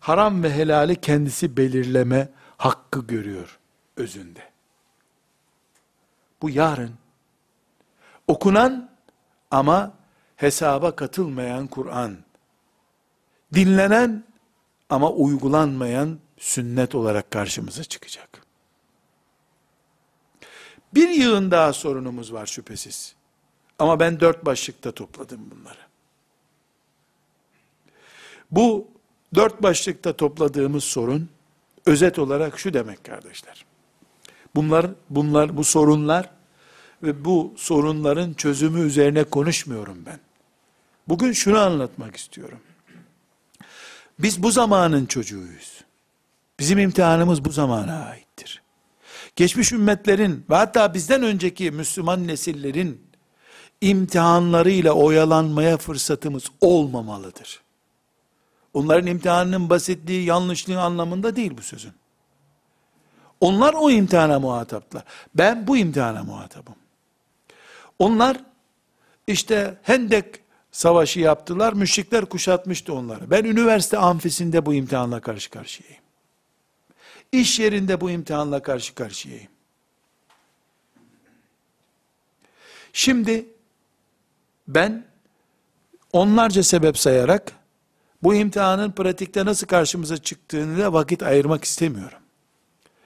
haram 0.00 0.42
ve 0.42 0.54
helali 0.54 1.00
kendisi 1.00 1.56
belirleme 1.56 2.28
hakkı 2.56 3.06
görüyor 3.06 3.58
özünde. 3.96 4.50
Bu 6.42 6.50
yarın 6.50 6.94
okunan 8.28 8.90
ama 9.50 9.94
hesaba 10.36 10.96
katılmayan 10.96 11.66
Kur'an, 11.66 12.16
dinlenen 13.54 14.24
ama 14.90 15.10
uygulanmayan 15.10 16.18
sünnet 16.38 16.94
olarak 16.94 17.30
karşımıza 17.30 17.84
çıkacak. 17.84 18.44
Bir 20.94 21.08
yığın 21.08 21.50
daha 21.50 21.72
sorunumuz 21.72 22.32
var 22.32 22.46
şüphesiz. 22.46 23.14
Ama 23.78 24.00
ben 24.00 24.20
dört 24.20 24.46
başlıkta 24.46 24.92
topladım 24.92 25.50
bunları. 25.50 25.83
Bu 28.50 28.88
dört 29.34 29.62
başlıkta 29.62 30.12
topladığımız 30.12 30.84
sorun, 30.84 31.28
özet 31.86 32.18
olarak 32.18 32.58
şu 32.58 32.74
demek 32.74 33.04
kardeşler. 33.04 33.64
Bunlar, 34.54 34.86
bunlar, 35.10 35.56
bu 35.56 35.64
sorunlar 35.64 36.30
ve 37.02 37.24
bu 37.24 37.54
sorunların 37.56 38.32
çözümü 38.34 38.80
üzerine 38.80 39.24
konuşmuyorum 39.24 39.98
ben. 40.06 40.20
Bugün 41.08 41.32
şunu 41.32 41.58
anlatmak 41.58 42.16
istiyorum. 42.16 42.58
Biz 44.18 44.42
bu 44.42 44.50
zamanın 44.50 45.06
çocuğuyuz. 45.06 45.84
Bizim 46.58 46.78
imtihanımız 46.78 47.44
bu 47.44 47.50
zamana 47.50 48.04
aittir. 48.04 48.62
Geçmiş 49.36 49.72
ümmetlerin 49.72 50.44
ve 50.50 50.54
hatta 50.54 50.94
bizden 50.94 51.22
önceki 51.22 51.70
Müslüman 51.70 52.26
nesillerin 52.26 53.00
imtihanlarıyla 53.80 54.92
oyalanmaya 54.92 55.76
fırsatımız 55.76 56.44
olmamalıdır. 56.60 57.63
Onların 58.74 59.06
imtihanının 59.06 59.70
basitliği, 59.70 60.24
yanlışlığı 60.24 60.80
anlamında 60.80 61.36
değil 61.36 61.52
bu 61.58 61.62
sözün. 61.62 61.92
Onlar 63.40 63.74
o 63.74 63.90
imtihana 63.90 64.38
muhataplar. 64.38 65.04
Ben 65.34 65.66
bu 65.66 65.76
imtihana 65.76 66.22
muhatabım. 66.22 66.74
Onlar 67.98 68.36
işte 69.26 69.78
Hendek 69.82 70.40
savaşı 70.72 71.20
yaptılar, 71.20 71.72
müşrikler 71.72 72.24
kuşatmıştı 72.24 72.94
onları. 72.94 73.30
Ben 73.30 73.44
üniversite 73.44 73.98
amfisinde 73.98 74.66
bu 74.66 74.74
imtihanla 74.74 75.20
karşı 75.20 75.50
karşıyayım. 75.50 76.02
İş 77.32 77.60
yerinde 77.60 78.00
bu 78.00 78.10
imtihanla 78.10 78.62
karşı 78.62 78.94
karşıyayım. 78.94 79.50
Şimdi 82.92 83.46
ben 84.68 85.04
onlarca 86.12 86.62
sebep 86.62 86.98
sayarak 86.98 87.52
bu 88.24 88.34
imtihanın 88.34 88.92
pratikte 88.92 89.44
nasıl 89.44 89.66
karşımıza 89.66 90.16
çıktığını 90.16 90.78
da 90.78 90.92
vakit 90.92 91.22
ayırmak 91.22 91.64
istemiyorum. 91.64 92.18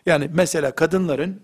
Yani 0.06 0.30
mesela 0.32 0.74
kadınların 0.74 1.40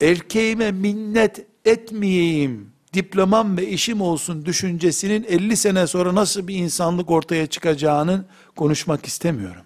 erkeğime 0.00 0.72
minnet 0.72 1.46
etmeyeyim, 1.64 2.72
diplomam 2.94 3.56
ve 3.56 3.68
işim 3.68 4.00
olsun 4.00 4.44
düşüncesinin 4.46 5.24
50 5.28 5.56
sene 5.56 5.86
sonra 5.86 6.14
nasıl 6.14 6.48
bir 6.48 6.54
insanlık 6.54 7.10
ortaya 7.10 7.46
çıkacağını 7.46 8.24
konuşmak 8.56 9.06
istemiyorum. 9.06 9.62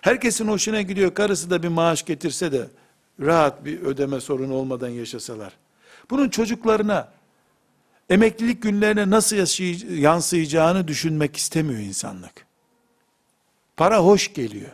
Herkesin 0.00 0.48
hoşuna 0.48 0.82
gidiyor, 0.82 1.14
karısı 1.14 1.50
da 1.50 1.62
bir 1.62 1.68
maaş 1.68 2.04
getirse 2.04 2.52
de, 2.52 2.66
rahat 3.20 3.64
bir 3.64 3.80
ödeme 3.80 4.20
sorunu 4.20 4.54
olmadan 4.54 4.88
yaşasalar. 4.88 5.52
Bunun 6.10 6.28
çocuklarına, 6.28 7.08
emeklilik 8.10 8.62
günlerine 8.62 9.10
nasıl 9.10 9.36
yansıyacağını 9.96 10.88
düşünmek 10.88 11.36
istemiyor 11.36 11.80
insanlık. 11.80 12.46
Para 13.76 13.98
hoş 13.98 14.34
geliyor. 14.34 14.70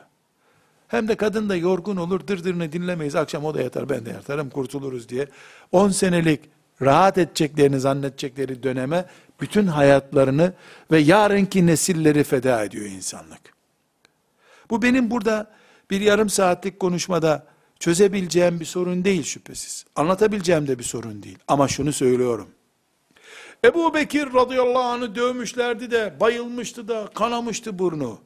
Hem 0.88 1.09
de 1.09 1.16
kadın 1.16 1.49
da 1.49 1.57
yorgun 1.57 1.97
olur, 1.97 2.27
dırdırını 2.27 2.73
dinlemeyiz, 2.73 3.16
akşam 3.16 3.45
o 3.45 3.55
da 3.55 3.62
yatar, 3.62 3.88
ben 3.88 4.07
de 4.07 4.11
yatarım, 4.11 4.51
kurtuluruz 4.51 5.09
diye. 5.09 5.29
10 5.73 5.88
senelik 5.88 6.40
rahat 6.83 7.19
edeceklerini 7.19 7.81
zannedecekleri 7.81 8.62
döneme 8.62 9.05
bütün 9.40 9.66
hayatlarını 9.66 10.53
ve 10.90 10.99
yarınki 10.99 11.66
nesilleri 11.66 12.25
feda 12.25 12.64
ediyor 12.64 12.87
insanlık. 12.87 13.40
Bu 14.71 14.83
benim 14.83 15.11
burada 15.11 15.51
bir 15.90 16.01
yarım 16.01 16.31
saatlik 16.31 16.81
konuşmada 16.81 17.47
çözebileceğim 17.81 18.61
bir 18.61 18.64
sorun 18.64 19.05
değil 19.05 19.23
şüphesiz. 19.23 19.85
Anlatabileceğim 19.97 20.69
de 20.69 20.79
bir 20.79 20.85
sorun 20.85 21.23
değil. 21.23 21.38
Ama 21.49 21.69
şunu 21.69 21.93
söylüyorum. 21.93 22.49
Ebu 23.64 23.94
Bekir 23.94 24.35
radıyallahu 24.35 24.83
anh'ı 24.83 25.14
dövmüşlerdi 25.14 25.90
de 25.90 26.16
bayılmıştı 26.20 26.88
da 26.88 27.09
kanamıştı 27.14 27.79
burnu. 27.79 28.18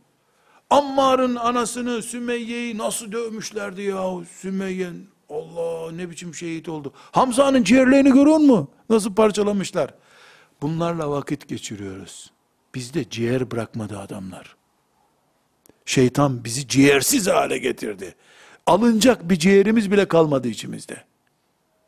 Ammar'ın 0.71 1.37
anasını 1.37 2.03
Sümeyye'yi 2.03 2.79
nasıl 2.79 3.13
dövmüşlerdi 3.13 3.83
ya 3.83 4.05
Sümeyye 4.41 4.91
Allah 5.29 5.93
ne 5.93 6.11
biçim 6.11 6.35
şehit 6.35 6.69
oldu. 6.69 6.93
Hamza'nın 6.97 7.63
ciğerlerini 7.63 8.13
görüyor 8.13 8.37
mu? 8.37 8.71
Nasıl 8.91 9.15
parçalamışlar. 9.15 9.95
Bunlarla 10.63 11.11
vakit 11.11 11.49
geçiriyoruz. 11.49 12.33
Bizde 12.75 13.11
ciğer 13.11 13.51
bırakmadı 13.51 13.99
adamlar. 13.99 14.57
Şeytan 15.85 16.45
bizi 16.45 16.69
ciğersiz 16.69 17.27
hale 17.29 17.59
getirdi. 17.59 18.15
Alınacak 18.67 19.31
bir 19.31 19.37
ciğerimiz 19.39 19.91
bile 19.91 20.09
kalmadı 20.09 20.49
içimizde. 20.49 21.05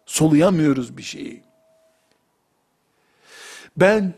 Soluyamıyoruz 0.06 0.96
bir 0.96 1.02
şeyi. 1.02 1.45
Ben 3.76 4.14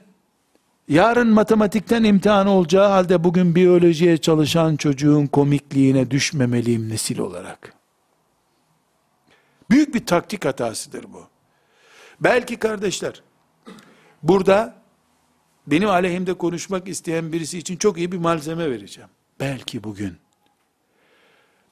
yarın 0.88 1.28
matematikten 1.28 2.04
imtihan 2.04 2.46
olacağı 2.46 2.88
halde 2.88 3.24
bugün 3.24 3.54
biyolojiye 3.54 4.16
çalışan 4.16 4.76
çocuğun 4.76 5.26
komikliğine 5.26 6.10
düşmemeliyim 6.10 6.88
nesil 6.88 7.18
olarak. 7.18 7.74
Büyük 9.70 9.94
bir 9.94 10.06
taktik 10.06 10.44
hatasıdır 10.44 11.04
bu. 11.12 11.26
Belki 12.20 12.56
kardeşler, 12.56 13.22
burada 14.22 14.74
benim 15.66 15.88
aleyhimde 15.88 16.34
konuşmak 16.34 16.88
isteyen 16.88 17.32
birisi 17.32 17.58
için 17.58 17.76
çok 17.76 17.98
iyi 17.98 18.12
bir 18.12 18.18
malzeme 18.18 18.70
vereceğim. 18.70 19.10
Belki 19.40 19.84
bugün 19.84 20.16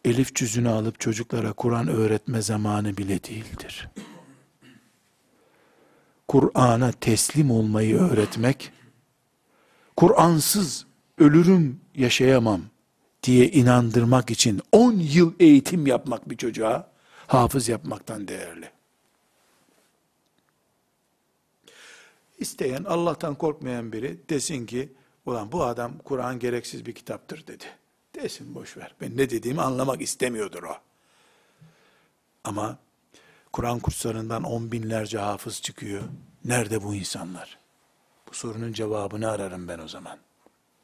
elif 0.04 0.34
cüzünü 0.34 0.68
alıp 0.68 1.00
çocuklara 1.00 1.52
Kur'an 1.52 1.88
öğretme 1.88 2.42
zamanı 2.42 2.96
bile 2.96 3.24
değildir. 3.24 3.88
Kur'an'a 6.28 6.92
teslim 6.92 7.50
olmayı 7.50 7.96
öğretmek, 7.96 8.72
Kur'ansız 9.96 10.86
ölürüm 11.18 11.80
yaşayamam 11.94 12.62
diye 13.22 13.50
inandırmak 13.50 14.30
için 14.30 14.62
10 14.72 14.92
yıl 14.92 15.32
eğitim 15.40 15.86
yapmak 15.86 16.30
bir 16.30 16.36
çocuğa 16.36 16.90
hafız 17.26 17.68
yapmaktan 17.68 18.28
değerli. 18.28 18.70
İsteyen 22.38 22.84
Allah'tan 22.84 23.34
korkmayan 23.34 23.92
biri 23.92 24.18
desin 24.28 24.66
ki 24.66 24.92
ulan 25.26 25.52
bu 25.52 25.64
adam 25.64 25.98
Kur'an 25.98 26.38
gereksiz 26.38 26.86
bir 26.86 26.94
kitaptır 26.94 27.46
dedi. 27.46 27.64
Desin 28.14 28.54
boş 28.54 28.76
ver. 28.76 28.94
Ben 29.00 29.16
ne 29.16 29.30
dediğimi 29.30 29.62
anlamak 29.62 30.02
istemiyordur 30.02 30.62
o. 30.62 30.76
Ama 32.44 32.78
Kur'an 33.56 33.78
kurslarından 33.78 34.42
on 34.42 34.72
binlerce 34.72 35.18
hafız 35.18 35.62
çıkıyor. 35.62 36.02
Nerede 36.44 36.82
bu 36.82 36.94
insanlar? 36.94 37.58
Bu 38.28 38.34
sorunun 38.34 38.72
cevabını 38.72 39.30
ararım 39.30 39.68
ben 39.68 39.78
o 39.78 39.88
zaman. 39.88 40.18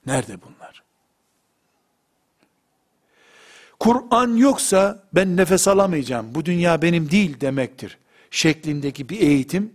Nerede 0.07 0.37
bunlar? 0.43 0.83
Kur'an 3.81 4.37
yoksa 4.37 5.05
ben 5.13 5.37
nefes 5.37 5.69
alamayacağım. 5.69 6.35
Bu 6.35 6.45
dünya 6.45 6.83
benim 6.83 7.11
değil 7.11 7.41
demektir. 7.41 7.99
Şeklindeki 8.31 9.09
bir 9.09 9.21
eğitim 9.21 9.75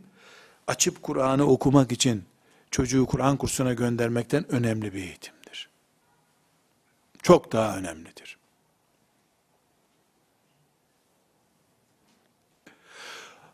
açıp 0.68 1.04
Kur'an'ı 1.04 1.46
okumak 1.46 1.92
için 1.92 2.24
çocuğu 2.72 3.06
Kur'an 3.06 3.38
kursuna 3.38 3.74
göndermekten 3.74 4.52
önemli 4.52 4.94
bir 4.94 5.02
eğitimdir. 5.02 5.70
Çok 7.24 7.52
daha 7.52 7.78
önemlidir. 7.78 8.37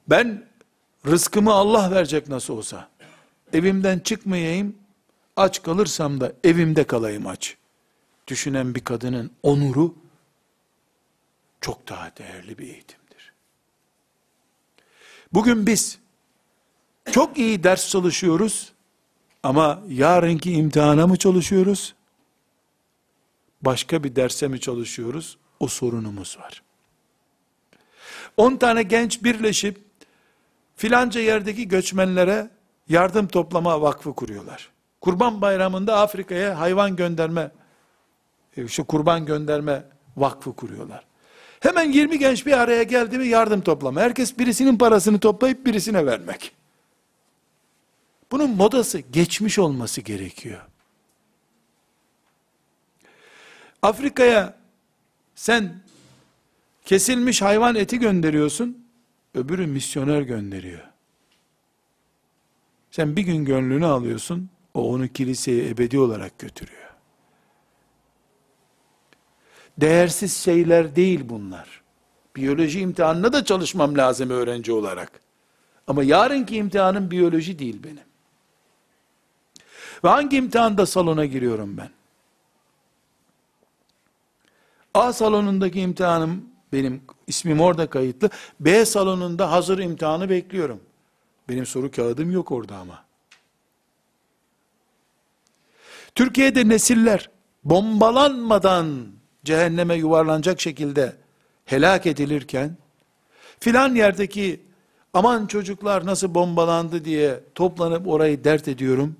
Ben 0.07 0.45
rızkımı 1.07 1.51
Allah 1.51 1.91
verecek 1.91 2.27
nasıl 2.27 2.57
olsa. 2.57 2.89
Evimden 3.53 3.99
çıkmayayım, 3.99 4.75
aç 5.35 5.63
kalırsam 5.63 6.21
da 6.21 6.33
evimde 6.43 6.83
kalayım 6.83 7.27
aç. 7.27 7.57
Düşünen 8.27 8.75
bir 8.75 8.83
kadının 8.83 9.31
onuru 9.43 9.95
çok 11.61 11.89
daha 11.89 12.11
değerli 12.17 12.57
bir 12.57 12.67
eğitimdir. 12.67 13.33
Bugün 15.33 15.67
biz 15.67 15.99
çok 17.11 17.37
iyi 17.37 17.63
ders 17.63 17.89
çalışıyoruz 17.89 18.73
ama 19.43 19.83
yarınki 19.87 20.51
imtihana 20.51 21.07
mı 21.07 21.17
çalışıyoruz? 21.17 21.95
Başka 23.61 24.03
bir 24.03 24.15
derse 24.15 24.47
mi 24.47 24.59
çalışıyoruz? 24.59 25.37
O 25.59 25.67
sorunumuz 25.67 26.37
var. 26.39 26.63
10 28.37 28.55
tane 28.55 28.83
genç 28.83 29.23
birleşip 29.23 29.92
filanca 30.75 31.21
yerdeki 31.21 31.67
göçmenlere 31.67 32.49
yardım 32.89 33.27
toplama 33.27 33.81
vakfı 33.81 34.13
kuruyorlar. 34.13 34.69
Kurban 35.01 35.41
bayramında 35.41 35.99
Afrika'ya 35.99 36.59
hayvan 36.59 36.95
gönderme, 36.95 37.51
şu 38.67 38.85
kurban 38.85 39.25
gönderme 39.25 39.83
vakfı 40.17 40.55
kuruyorlar. 40.55 41.05
Hemen 41.59 41.91
20 41.91 42.19
genç 42.19 42.45
bir 42.45 42.51
araya 42.51 42.83
geldi 42.83 43.17
mi 43.17 43.27
yardım 43.27 43.61
toplama. 43.61 44.01
Herkes 44.01 44.37
birisinin 44.37 44.77
parasını 44.77 45.19
toplayıp 45.19 45.65
birisine 45.65 46.05
vermek. 46.05 46.51
Bunun 48.31 48.49
modası 48.49 48.99
geçmiş 48.99 49.59
olması 49.59 50.01
gerekiyor. 50.01 50.61
Afrika'ya 53.81 54.57
sen 55.35 55.81
kesilmiş 56.85 57.41
hayvan 57.41 57.75
eti 57.75 57.99
gönderiyorsun, 57.99 58.82
öbürü 59.33 59.67
misyoner 59.67 60.21
gönderiyor. 60.21 60.83
Sen 62.91 63.15
bir 63.15 63.21
gün 63.21 63.45
gönlünü 63.45 63.85
alıyorsun, 63.85 64.49
o 64.73 64.93
onu 64.93 65.07
kiliseye 65.07 65.69
ebedi 65.69 65.99
olarak 65.99 66.39
götürüyor. 66.39 66.89
Değersiz 69.77 70.37
şeyler 70.37 70.95
değil 70.95 71.29
bunlar. 71.29 71.81
Biyoloji 72.35 72.79
imtihanına 72.79 73.33
da 73.33 73.45
çalışmam 73.45 73.97
lazım 73.97 74.29
öğrenci 74.29 74.71
olarak. 74.71 75.19
Ama 75.87 76.03
yarınki 76.03 76.55
imtihanım 76.55 77.11
biyoloji 77.11 77.59
değil 77.59 77.83
benim. 77.83 78.03
Ve 80.03 80.09
hangi 80.09 80.37
imtihanda 80.37 80.85
salona 80.85 81.25
giriyorum 81.25 81.77
ben? 81.77 81.89
A 84.93 85.13
salonundaki 85.13 85.81
imtihanım 85.81 86.52
benim 86.73 87.01
ismim 87.27 87.61
orada 87.61 87.89
kayıtlı. 87.89 88.29
B 88.59 88.85
salonunda 88.85 89.51
hazır 89.51 89.79
imtihanı 89.79 90.29
bekliyorum. 90.29 90.79
Benim 91.49 91.65
soru 91.65 91.91
kağıdım 91.91 92.31
yok 92.31 92.51
orada 92.51 92.75
ama. 92.75 93.05
Türkiye'de 96.15 96.69
nesiller 96.69 97.29
bombalanmadan 97.63 99.07
cehenneme 99.43 99.95
yuvarlanacak 99.95 100.61
şekilde 100.61 101.15
helak 101.65 102.05
edilirken, 102.05 102.77
filan 103.59 103.95
yerdeki 103.95 104.61
aman 105.13 105.45
çocuklar 105.45 106.05
nasıl 106.05 106.35
bombalandı 106.35 107.05
diye 107.05 107.39
toplanıp 107.55 108.07
orayı 108.07 108.43
dert 108.43 108.67
ediyorum. 108.67 109.15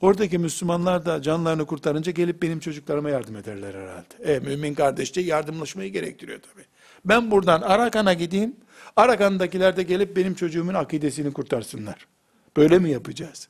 Oradaki 0.00 0.38
Müslümanlar 0.38 1.06
da 1.06 1.22
canlarını 1.22 1.66
kurtarınca 1.66 2.12
gelip 2.12 2.42
benim 2.42 2.60
çocuklarıma 2.60 3.10
yardım 3.10 3.36
ederler 3.36 3.74
herhalde. 3.74 4.34
E 4.34 4.38
mümin 4.38 4.74
kardeşçe 4.74 5.20
yardımlaşmayı 5.20 5.92
gerektiriyor 5.92 6.40
tabi. 6.40 6.64
Ben 7.04 7.30
buradan 7.30 7.62
Arakan'a 7.62 8.12
gideyim, 8.12 8.56
Arakan'dakiler 8.96 9.76
de 9.76 9.82
gelip 9.82 10.16
benim 10.16 10.34
çocuğumun 10.34 10.74
akidesini 10.74 11.32
kurtarsınlar. 11.32 12.06
Böyle 12.56 12.78
mi 12.78 12.90
yapacağız? 12.90 13.48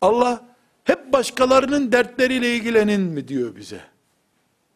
Allah 0.00 0.48
hep 0.84 1.12
başkalarının 1.12 1.92
dertleriyle 1.92 2.56
ilgilenin 2.56 3.00
mi 3.00 3.28
diyor 3.28 3.56
bize? 3.56 3.80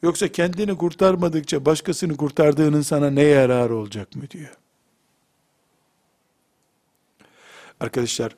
Yoksa 0.03 0.29
kendini 0.29 0.77
kurtarmadıkça 0.77 1.65
başkasını 1.65 2.17
kurtardığının 2.17 2.83
sana 2.83 3.11
ne 3.11 3.23
yararı 3.23 3.77
olacak 3.77 4.17
mı 4.17 4.31
diyor. 4.31 4.53
Arkadaşlar 7.81 8.37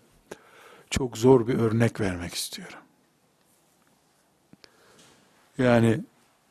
çok 0.94 1.18
zor 1.18 1.46
bir 1.46 1.54
örnek 1.54 2.00
vermek 2.00 2.34
istiyorum. 2.34 2.78
Yani 5.58 6.00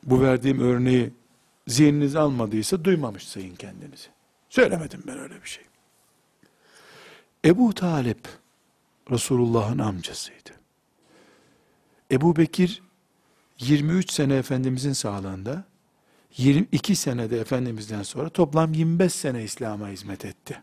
bu 0.02 0.22
verdiğim 0.22 0.60
örneği 0.60 1.12
zihniniz 1.68 2.16
almadıysa 2.16 2.84
duymamış 2.84 3.28
sayın 3.28 3.54
kendinizi. 3.54 4.08
Söylemedim 4.48 5.02
ben 5.06 5.18
öyle 5.18 5.42
bir 5.42 5.48
şey. 5.48 5.64
Ebu 7.44 7.74
Talip 7.74 8.28
Resulullah'ın 9.10 9.78
amcasıydı. 9.78 10.50
Ebu 12.10 12.36
Bekir 12.36 12.82
23 13.58 14.10
sene 14.10 14.36
Efendimizin 14.36 14.92
sağlığında 14.92 15.64
22 16.36 16.96
senede 16.96 17.40
Efendimiz'den 17.40 18.02
sonra 18.02 18.28
toplam 18.28 18.72
25 18.72 19.12
sene 19.14 19.44
İslam'a 19.44 19.88
hizmet 19.88 20.24
etti. 20.24 20.62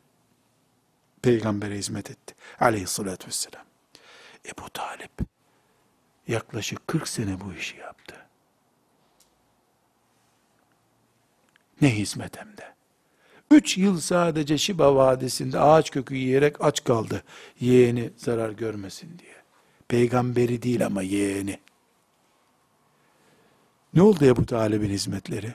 peygambere 1.22 1.78
hizmet 1.78 2.12
etti. 2.12 2.36
Aleyhissalatü 2.60 3.28
vesselam. 3.28 3.71
Ebu 4.46 4.70
Talip 4.70 5.12
yaklaşık 6.28 6.88
40 6.88 7.08
sene 7.08 7.42
bu 7.42 7.54
işi 7.54 7.78
yaptı. 7.78 8.16
Ne 11.82 11.96
hizmet 11.96 12.38
hem 12.40 12.58
de. 12.58 12.74
Üç 13.52 13.78
yıl 13.78 14.00
sadece 14.00 14.58
Şiba 14.58 14.96
Vadisi'nde 14.96 15.60
ağaç 15.60 15.92
kökü 15.92 16.16
yiyerek 16.16 16.62
aç 16.62 16.84
kaldı. 16.84 17.24
Yeğeni 17.60 18.12
zarar 18.18 18.50
görmesin 18.50 19.20
diye. 19.20 19.36
Peygamberi 19.88 20.62
değil 20.62 20.86
ama 20.86 21.02
yeğeni. 21.02 21.60
Ne 23.94 24.02
oldu 24.02 24.26
ya 24.26 24.36
bu 24.36 24.46
talibin 24.46 24.90
hizmetleri? 24.90 25.54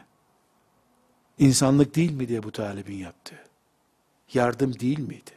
İnsanlık 1.38 1.94
değil 1.94 2.12
mi 2.12 2.28
diye 2.28 2.42
bu 2.42 2.52
talibin 2.52 2.96
yaptığı? 2.96 3.44
Yardım 4.34 4.80
değil 4.80 4.98
miydi? 4.98 5.30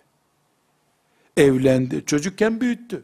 Evlendi. 1.37 2.05
Çocukken 2.05 2.61
büyüttü. 2.61 3.03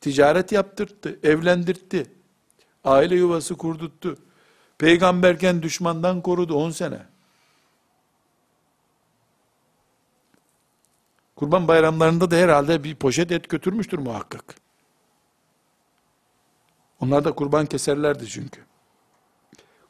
Ticaret 0.00 0.52
yaptırttı. 0.52 1.18
Evlendirtti. 1.22 2.06
Aile 2.84 3.14
yuvası 3.14 3.56
kurduttu. 3.56 4.18
Peygamberken 4.78 5.62
düşmandan 5.62 6.22
korudu 6.22 6.54
10 6.54 6.70
sene. 6.70 7.06
Kurban 11.36 11.68
bayramlarında 11.68 12.30
da 12.30 12.36
herhalde 12.36 12.84
bir 12.84 12.94
poşet 12.94 13.32
et 13.32 13.48
götürmüştür 13.48 13.98
muhakkak. 13.98 14.54
Onlar 17.00 17.24
da 17.24 17.32
kurban 17.32 17.66
keserlerdi 17.66 18.26
çünkü. 18.26 18.60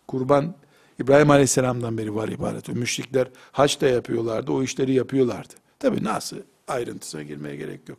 Kurban 0.08 0.54
İbrahim 0.98 1.30
Aleyhisselam'dan 1.30 1.98
beri 1.98 2.14
var 2.14 2.28
ibaret. 2.28 2.68
Müşrikler 2.68 3.28
haç 3.52 3.80
da 3.80 3.88
yapıyorlardı, 3.88 4.52
o 4.52 4.62
işleri 4.62 4.92
yapıyorlardı. 4.92 5.54
Tabi 5.78 6.04
nasıl 6.04 6.36
ayrıntısına 6.68 7.22
girmeye 7.22 7.56
gerek 7.56 7.88
yok. 7.88 7.98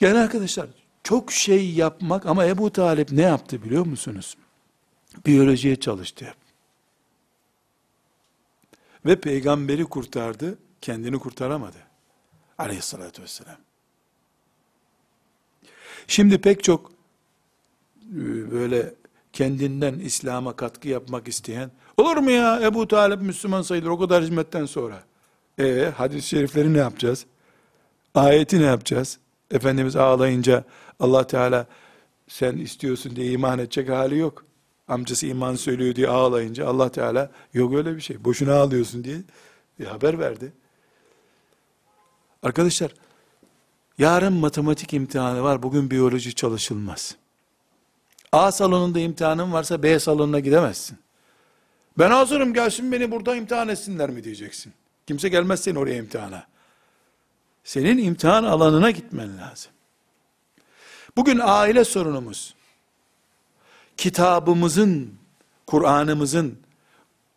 Yani 0.00 0.18
arkadaşlar 0.18 0.66
çok 1.04 1.32
şey 1.32 1.70
yapmak 1.70 2.26
ama 2.26 2.46
Ebu 2.46 2.72
Talip 2.72 3.12
ne 3.12 3.22
yaptı 3.22 3.62
biliyor 3.62 3.86
musunuz? 3.86 4.36
Biyolojiye 5.26 5.76
çalıştı. 5.76 6.34
Ve 9.06 9.20
peygamberi 9.20 9.84
kurtardı, 9.84 10.58
kendini 10.80 11.18
kurtaramadı. 11.18 11.76
Aleyhissalatü 12.58 13.22
vesselam. 13.22 13.56
Şimdi 16.06 16.40
pek 16.40 16.64
çok 16.64 16.92
e, 18.02 18.50
böyle 18.50 18.94
kendinden 19.32 19.98
İslam'a 19.98 20.56
katkı 20.56 20.88
yapmak 20.88 21.28
isteyen, 21.28 21.70
olur 21.96 22.16
mu 22.16 22.30
ya 22.30 22.60
Ebu 22.62 22.88
Talip 22.88 23.22
Müslüman 23.22 23.62
sayılır 23.62 23.88
o 23.88 23.98
kadar 23.98 24.22
hizmetten 24.22 24.66
sonra. 24.66 25.02
E 25.58 25.92
hadis-i 25.96 26.28
şerifleri 26.28 26.74
ne 26.74 26.78
yapacağız? 26.78 27.26
Ayeti 28.14 28.60
ne 28.60 28.64
yapacağız? 28.64 29.18
Efendimiz 29.50 29.96
ağlayınca 29.96 30.64
Allah 31.00 31.26
Teala 31.26 31.66
sen 32.28 32.56
istiyorsun 32.56 33.16
diye 33.16 33.32
iman 33.32 33.58
edecek 33.58 33.88
hali 33.88 34.18
yok. 34.18 34.44
Amcası 34.88 35.26
iman 35.26 35.54
söylüyor 35.54 35.94
diye 35.94 36.08
ağlayınca 36.08 36.66
Allah 36.68 36.92
Teala 36.92 37.30
yok 37.54 37.74
öyle 37.74 37.96
bir 37.96 38.00
şey. 38.00 38.24
Boşuna 38.24 38.54
ağlıyorsun 38.54 39.04
diye 39.04 39.18
bir 39.78 39.84
haber 39.84 40.18
verdi. 40.18 40.52
Arkadaşlar 42.42 42.94
yarın 43.98 44.32
matematik 44.32 44.94
imtihanı 44.94 45.42
var. 45.42 45.62
Bugün 45.62 45.90
biyoloji 45.90 46.34
çalışılmaz. 46.34 47.16
A 48.32 48.52
salonunda 48.52 49.00
imtihanın 49.00 49.52
varsa 49.52 49.82
B 49.82 49.98
salonuna 49.98 50.40
gidemezsin. 50.40 50.98
Ben 51.98 52.10
hazırım 52.10 52.54
gelsin 52.54 52.92
beni 52.92 53.10
burada 53.10 53.36
imtihan 53.36 53.68
etsinler 53.68 54.10
mi 54.10 54.24
diyeceksin. 54.24 54.72
Kimse 55.06 55.28
gelmez 55.28 55.60
seni 55.60 55.78
oraya 55.78 55.96
imtihana. 55.96 56.46
Senin 57.64 57.98
imtihan 57.98 58.44
alanına 58.44 58.90
gitmen 58.90 59.38
lazım. 59.38 59.72
Bugün 61.20 61.40
aile 61.42 61.84
sorunumuz, 61.84 62.54
kitabımızın, 63.96 65.14
Kur'an'ımızın, 65.66 66.58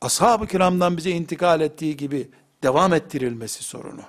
ashab-ı 0.01 0.47
kiramdan 0.47 0.97
bize 0.97 1.11
intikal 1.11 1.61
ettiği 1.61 1.97
gibi 1.97 2.29
devam 2.63 2.93
ettirilmesi 2.93 3.63
sorunu. 3.63 4.01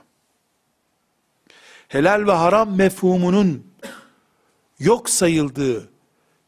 Helal 1.89 2.27
ve 2.27 2.33
haram 2.33 2.77
mefhumunun 2.77 3.66
yok 4.79 5.11
sayıldığı, 5.11 5.89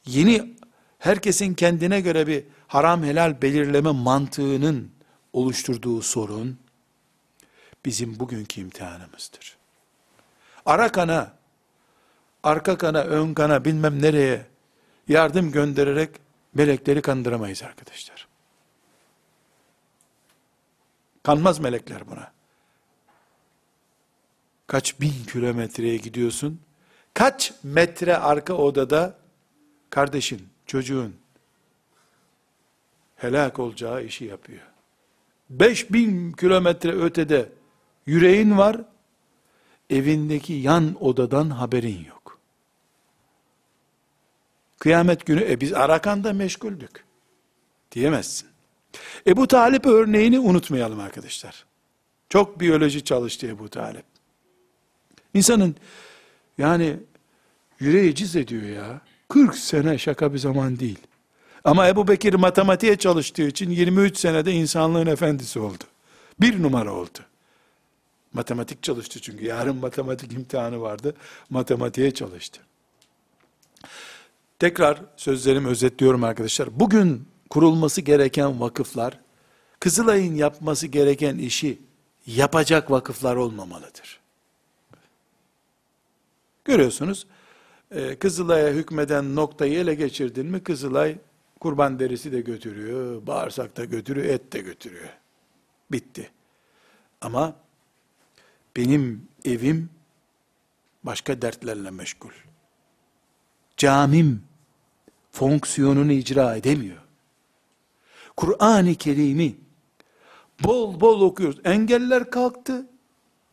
yeni 0.04 0.56
herkesin 0.98 1.54
kendine 1.54 2.00
göre 2.00 2.26
bir 2.26 2.44
haram 2.68 3.02
helal 3.04 3.42
belirleme 3.42 3.90
mantığının 3.90 4.90
oluşturduğu 5.32 6.02
sorun, 6.02 6.58
bizim 7.84 8.18
bugünkü 8.18 8.60
imtihanımızdır. 8.60 9.56
Ara 10.66 10.92
kana, 10.92 11.35
arka 12.46 12.78
kana, 12.78 13.02
ön 13.02 13.34
kana 13.34 13.64
bilmem 13.64 14.02
nereye 14.02 14.46
yardım 15.08 15.52
göndererek 15.52 16.10
melekleri 16.54 17.02
kandıramayız 17.02 17.62
arkadaşlar. 17.62 18.28
Kanmaz 21.22 21.58
melekler 21.58 22.08
buna. 22.10 22.32
Kaç 24.66 25.00
bin 25.00 25.24
kilometreye 25.32 25.96
gidiyorsun? 25.96 26.60
Kaç 27.14 27.52
metre 27.62 28.16
arka 28.16 28.54
odada 28.54 29.18
kardeşin, 29.90 30.48
çocuğun 30.66 31.16
helak 33.16 33.58
olacağı 33.58 34.04
işi 34.04 34.24
yapıyor. 34.24 34.62
Beş 35.50 35.92
bin 35.92 36.32
kilometre 36.32 36.92
ötede 36.92 37.48
yüreğin 38.06 38.58
var, 38.58 38.76
evindeki 39.90 40.52
yan 40.52 41.04
odadan 41.04 41.50
haberin 41.50 42.04
yok. 42.04 42.15
Kıyamet 44.86 45.26
günü 45.26 45.44
e 45.48 45.60
biz 45.60 45.72
Arakan'da 45.72 46.32
meşguldük. 46.32 47.04
Diyemezsin. 47.92 48.48
Ebu 49.26 49.46
Talip 49.46 49.86
örneğini 49.86 50.38
unutmayalım 50.38 51.00
arkadaşlar. 51.00 51.64
Çok 52.28 52.60
biyoloji 52.60 53.04
çalıştı 53.04 53.46
Ebu 53.46 53.68
Talip. 53.68 54.04
İnsanın 55.34 55.76
yani 56.58 56.96
yüreği 57.80 58.14
ciz 58.14 58.36
ediyor 58.36 58.62
ya. 58.62 59.00
40 59.28 59.58
sene 59.58 59.98
şaka 59.98 60.32
bir 60.32 60.38
zaman 60.38 60.78
değil. 60.78 60.98
Ama 61.64 61.88
Ebu 61.88 62.08
Bekir 62.08 62.34
matematiğe 62.34 62.96
çalıştığı 62.96 63.48
için 63.48 63.70
23 63.70 64.18
senede 64.18 64.52
insanlığın 64.52 65.06
efendisi 65.06 65.58
oldu. 65.58 65.84
Bir 66.40 66.62
numara 66.62 66.92
oldu. 66.92 67.18
Matematik 68.32 68.82
çalıştı 68.82 69.20
çünkü. 69.20 69.44
Yarın 69.44 69.76
matematik 69.76 70.32
imtihanı 70.32 70.80
vardı. 70.80 71.14
Matematiğe 71.50 72.10
çalıştı. 72.10 72.60
Tekrar 74.58 75.02
sözlerimi 75.16 75.68
özetliyorum 75.68 76.24
arkadaşlar. 76.24 76.80
Bugün 76.80 77.28
kurulması 77.50 78.00
gereken 78.00 78.60
vakıflar, 78.60 79.20
Kızılay'ın 79.80 80.34
yapması 80.34 80.86
gereken 80.86 81.38
işi 81.38 81.78
yapacak 82.26 82.90
vakıflar 82.90 83.36
olmamalıdır. 83.36 84.20
Görüyorsunuz, 86.64 87.26
e, 87.90 88.16
Kızılay'a 88.18 88.68
hükmeden 88.68 89.36
noktayı 89.36 89.78
ele 89.78 89.94
geçirdin 89.94 90.46
mi, 90.46 90.62
Kızılay 90.62 91.18
kurban 91.60 91.98
derisi 91.98 92.32
de 92.32 92.40
götürüyor, 92.40 93.26
bağırsak 93.26 93.76
da 93.76 93.84
götürüyor, 93.84 94.26
et 94.26 94.52
de 94.52 94.58
götürüyor. 94.58 95.08
Bitti. 95.92 96.30
Ama 97.20 97.56
benim 98.76 99.28
evim 99.44 99.90
başka 101.02 101.42
dertlerle 101.42 101.90
meşgul. 101.90 102.30
Camim 103.76 104.42
fonksiyonunu 105.36 106.12
icra 106.12 106.56
edemiyor. 106.56 106.96
Kur'an-ı 108.36 108.94
Kerim'i 108.94 109.56
bol 110.64 111.00
bol 111.00 111.20
okuyoruz. 111.20 111.60
Engeller 111.64 112.30
kalktı. 112.30 112.86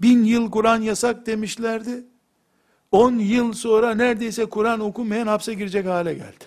Bin 0.01 0.23
yıl 0.23 0.51
Kur'an 0.51 0.81
yasak 0.81 1.25
demişlerdi. 1.25 2.03
On 2.91 3.13
yıl 3.13 3.53
sonra 3.53 3.95
neredeyse 3.95 4.45
Kur'an 4.45 4.79
okumayan 4.79 5.27
hapse 5.27 5.53
girecek 5.53 5.85
hale 5.85 6.13
geldi. 6.13 6.45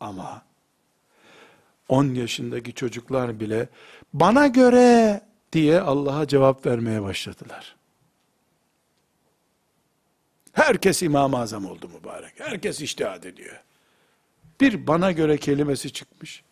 Ama 0.00 0.42
10 1.88 2.14
yaşındaki 2.14 2.72
çocuklar 2.72 3.40
bile 3.40 3.68
bana 4.12 4.46
göre 4.46 5.20
diye 5.52 5.80
Allah'a 5.80 6.26
cevap 6.26 6.66
vermeye 6.66 7.02
başladılar. 7.02 7.76
Herkes 10.52 11.02
İmam-ı 11.02 11.38
Azam 11.38 11.66
oldu 11.66 11.88
mübarek. 11.88 12.32
Herkes 12.40 12.80
iştihad 12.80 13.24
ediyor. 13.24 13.64
Bir 14.64 14.86
bana 14.86 15.12
göre 15.12 15.36
kelimesi 15.36 15.92
çıkmış. 15.92 16.44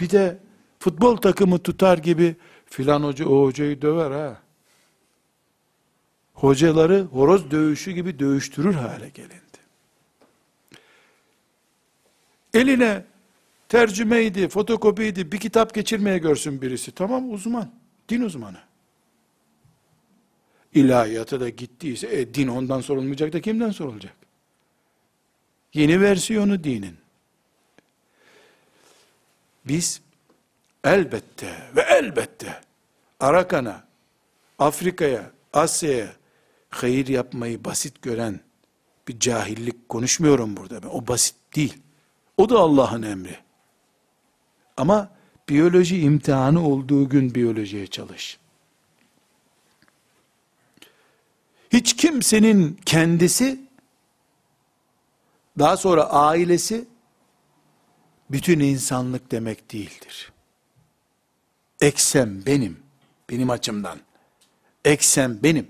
Bir 0.00 0.10
de 0.10 0.38
futbol 0.78 1.16
takımı 1.16 1.58
tutar 1.58 1.98
gibi 1.98 2.36
filan 2.66 3.02
hoca 3.02 3.26
o 3.28 3.46
hocayı 3.46 3.82
döver 3.82 4.10
ha. 4.10 4.42
Hocaları 6.34 7.02
horoz 7.02 7.50
dövüşü 7.50 7.92
gibi 7.92 8.18
dövüştürür 8.18 8.74
hale 8.74 9.08
gelindi. 9.08 9.58
Eline 12.54 13.04
tercümeydi, 13.68 14.48
fotokopiydi, 14.48 15.32
bir 15.32 15.38
kitap 15.38 15.74
geçirmeye 15.74 16.18
görsün 16.18 16.62
birisi. 16.62 16.92
Tamam 16.92 17.32
uzman, 17.32 17.72
din 18.08 18.22
uzmanı. 18.22 18.58
ilahiyata 20.74 21.40
da 21.40 21.48
gittiyse, 21.48 22.20
e, 22.20 22.34
din 22.34 22.48
ondan 22.48 22.80
sorulmayacak 22.80 23.32
da 23.32 23.40
kimden 23.40 23.70
sorulacak? 23.70 24.16
Yeni 25.74 26.00
versiyonu 26.00 26.64
dinin. 26.64 27.05
Biz 29.68 30.00
elbette 30.84 31.56
ve 31.76 31.80
elbette 31.80 32.60
Arakan'a, 33.20 33.84
Afrika'ya, 34.58 35.30
Asya'ya 35.52 36.12
hayır 36.70 37.06
yapmayı 37.06 37.64
basit 37.64 38.02
gören 38.02 38.40
bir 39.08 39.20
cahillik 39.20 39.88
konuşmuyorum 39.88 40.56
burada 40.56 40.82
ben. 40.82 40.88
O 40.88 41.06
basit 41.06 41.36
değil. 41.56 41.78
O 42.36 42.48
da 42.48 42.58
Allah'ın 42.58 43.02
emri. 43.02 43.38
Ama 44.76 45.10
biyoloji 45.48 46.00
imtihanı 46.00 46.68
olduğu 46.68 47.08
gün 47.08 47.34
biyolojiye 47.34 47.86
çalış. 47.86 48.38
Hiç 51.72 51.96
kimsenin 51.96 52.80
kendisi, 52.86 53.60
daha 55.58 55.76
sonra 55.76 56.10
ailesi, 56.10 56.84
bütün 58.30 58.60
insanlık 58.60 59.30
demek 59.30 59.72
değildir. 59.72 60.32
Eksem 61.80 62.46
benim, 62.46 62.78
benim 63.30 63.50
açımdan. 63.50 63.98
Eksem 64.84 65.38
benim. 65.42 65.68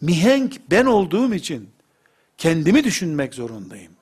Mihenk 0.00 0.60
ben 0.70 0.86
olduğum 0.86 1.34
için 1.34 1.70
kendimi 2.38 2.84
düşünmek 2.84 3.34
zorundayım. 3.34 3.92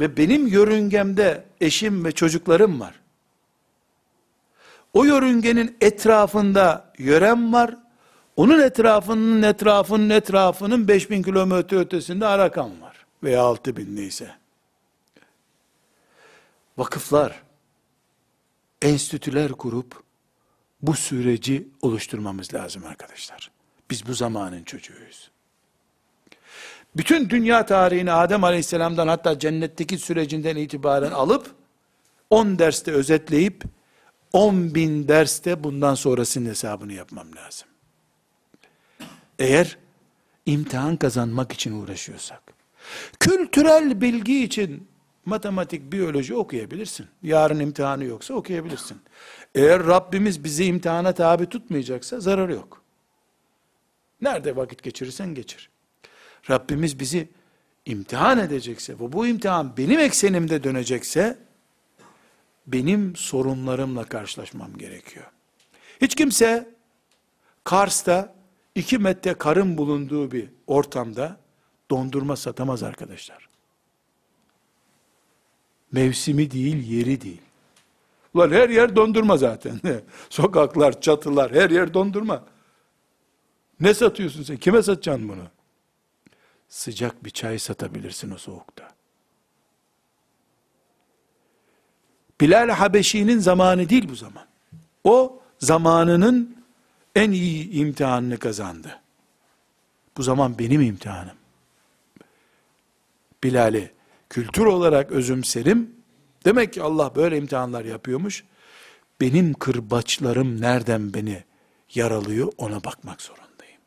Ve 0.00 0.16
benim 0.16 0.46
yörüngemde 0.46 1.44
eşim 1.60 2.04
ve 2.04 2.12
çocuklarım 2.12 2.80
var. 2.80 2.94
O 4.92 5.04
yörüngenin 5.04 5.76
etrafında 5.80 6.92
yörem 6.98 7.52
var. 7.52 7.76
Onun 8.36 8.60
etrafının 8.60 9.42
etrafının 9.42 10.10
etrafının 10.10 10.88
5000 10.88 11.22
kilometre 11.22 11.76
ötesinde 11.76 12.26
Arakan 12.26 12.80
var. 12.80 13.06
Veya 13.22 13.42
6000 13.42 13.96
neyse. 13.96 14.30
Vakıflar, 16.78 17.42
enstitüler 18.82 19.52
kurup 19.52 20.02
bu 20.82 20.94
süreci 20.94 21.68
oluşturmamız 21.82 22.54
lazım 22.54 22.84
arkadaşlar. 22.86 23.50
Biz 23.90 24.06
bu 24.06 24.14
zamanın 24.14 24.62
çocuğuyuz. 24.62 25.30
Bütün 26.96 27.30
dünya 27.30 27.66
tarihini 27.66 28.12
Adem 28.12 28.44
Aleyhisselam'dan 28.44 29.08
hatta 29.08 29.38
cennetteki 29.38 29.98
sürecinden 29.98 30.56
itibaren 30.56 31.10
alıp 31.10 31.54
10 32.30 32.58
derste 32.58 32.92
özetleyip 32.92 33.64
10 34.32 34.74
bin 34.74 35.08
derste 35.08 35.64
bundan 35.64 35.94
sonrasının 35.94 36.48
hesabını 36.48 36.92
yapmam 36.92 37.26
lazım. 37.36 37.68
Eğer 39.38 39.78
imtihan 40.46 40.96
kazanmak 40.96 41.52
için 41.52 41.82
uğraşıyorsak, 41.82 42.42
kültürel 43.20 44.00
bilgi 44.00 44.44
için 44.44 44.88
matematik, 45.26 45.92
biyoloji 45.92 46.34
okuyabilirsin. 46.34 47.06
Yarın 47.22 47.60
imtihanı 47.60 48.04
yoksa 48.04 48.34
okuyabilirsin. 48.34 48.98
Eğer 49.54 49.86
Rabbimiz 49.86 50.44
bizi 50.44 50.64
imtihana 50.64 51.12
tabi 51.12 51.46
tutmayacaksa 51.46 52.20
zararı 52.20 52.52
yok. 52.52 52.82
Nerede 54.20 54.56
vakit 54.56 54.82
geçirirsen 54.82 55.34
geçir. 55.34 55.70
Rabbimiz 56.50 57.00
bizi 57.00 57.28
imtihan 57.86 58.38
edecekse 58.38 58.94
ve 58.94 59.12
bu 59.12 59.26
imtihan 59.26 59.76
benim 59.76 60.00
eksenimde 60.00 60.64
dönecekse 60.64 61.38
benim 62.66 63.16
sorunlarımla 63.16 64.04
karşılaşmam 64.04 64.78
gerekiyor. 64.78 65.26
Hiç 66.00 66.14
kimse 66.14 66.68
Kars'ta 67.64 68.34
iki 68.74 68.98
metre 68.98 69.34
karın 69.34 69.78
bulunduğu 69.78 70.32
bir 70.32 70.48
ortamda 70.66 71.36
dondurma 71.90 72.36
satamaz 72.36 72.82
arkadaşlar. 72.82 73.48
Mevsimi 75.92 76.50
değil, 76.50 76.88
yeri 76.88 77.20
değil. 77.20 77.40
Ulan 78.34 78.50
her 78.50 78.68
yer 78.68 78.96
dondurma 78.96 79.36
zaten. 79.36 79.80
Sokaklar, 80.30 81.00
çatılar, 81.00 81.52
her 81.52 81.70
yer 81.70 81.94
dondurma. 81.94 82.44
Ne 83.80 83.94
satıyorsun 83.94 84.42
sen? 84.42 84.56
Kime 84.56 84.82
satacaksın 84.82 85.28
bunu? 85.28 85.48
Sıcak 86.68 87.24
bir 87.24 87.30
çay 87.30 87.58
satabilirsin 87.58 88.30
o 88.30 88.38
soğukta. 88.38 88.88
Bilal 92.40 92.68
Habeşi'nin 92.68 93.38
zamanı 93.38 93.88
değil 93.88 94.08
bu 94.08 94.14
zaman. 94.14 94.46
O 95.04 95.42
zamanının 95.58 96.56
en 97.14 97.30
iyi 97.30 97.70
imtihanını 97.70 98.38
kazandı. 98.38 99.00
Bu 100.16 100.22
zaman 100.22 100.58
benim 100.58 100.80
imtihanım. 100.80 101.36
Bilal'i 103.44 103.95
kültür 104.30 104.66
olarak 104.66 105.12
özümserim. 105.12 105.90
Demek 106.44 106.72
ki 106.72 106.82
Allah 106.82 107.14
böyle 107.14 107.38
imtihanlar 107.38 107.84
yapıyormuş. 107.84 108.44
Benim 109.20 109.54
kırbaçlarım 109.54 110.60
nereden 110.60 111.14
beni 111.14 111.44
yaralıyor 111.94 112.52
ona 112.58 112.84
bakmak 112.84 113.22
zorundayım. 113.22 113.80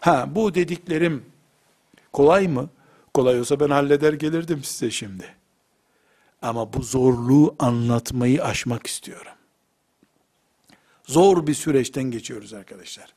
Ha 0.00 0.28
bu 0.34 0.54
dediklerim 0.54 1.24
kolay 2.12 2.48
mı? 2.48 2.70
Kolay 3.14 3.40
olsa 3.40 3.60
ben 3.60 3.70
halleder 3.70 4.12
gelirdim 4.12 4.64
size 4.64 4.90
şimdi. 4.90 5.34
Ama 6.42 6.72
bu 6.72 6.82
zorluğu 6.82 7.56
anlatmayı 7.58 8.44
aşmak 8.44 8.86
istiyorum. 8.86 9.32
Zor 11.04 11.46
bir 11.46 11.54
süreçten 11.54 12.04
geçiyoruz 12.04 12.54
arkadaşlar. 12.54 13.14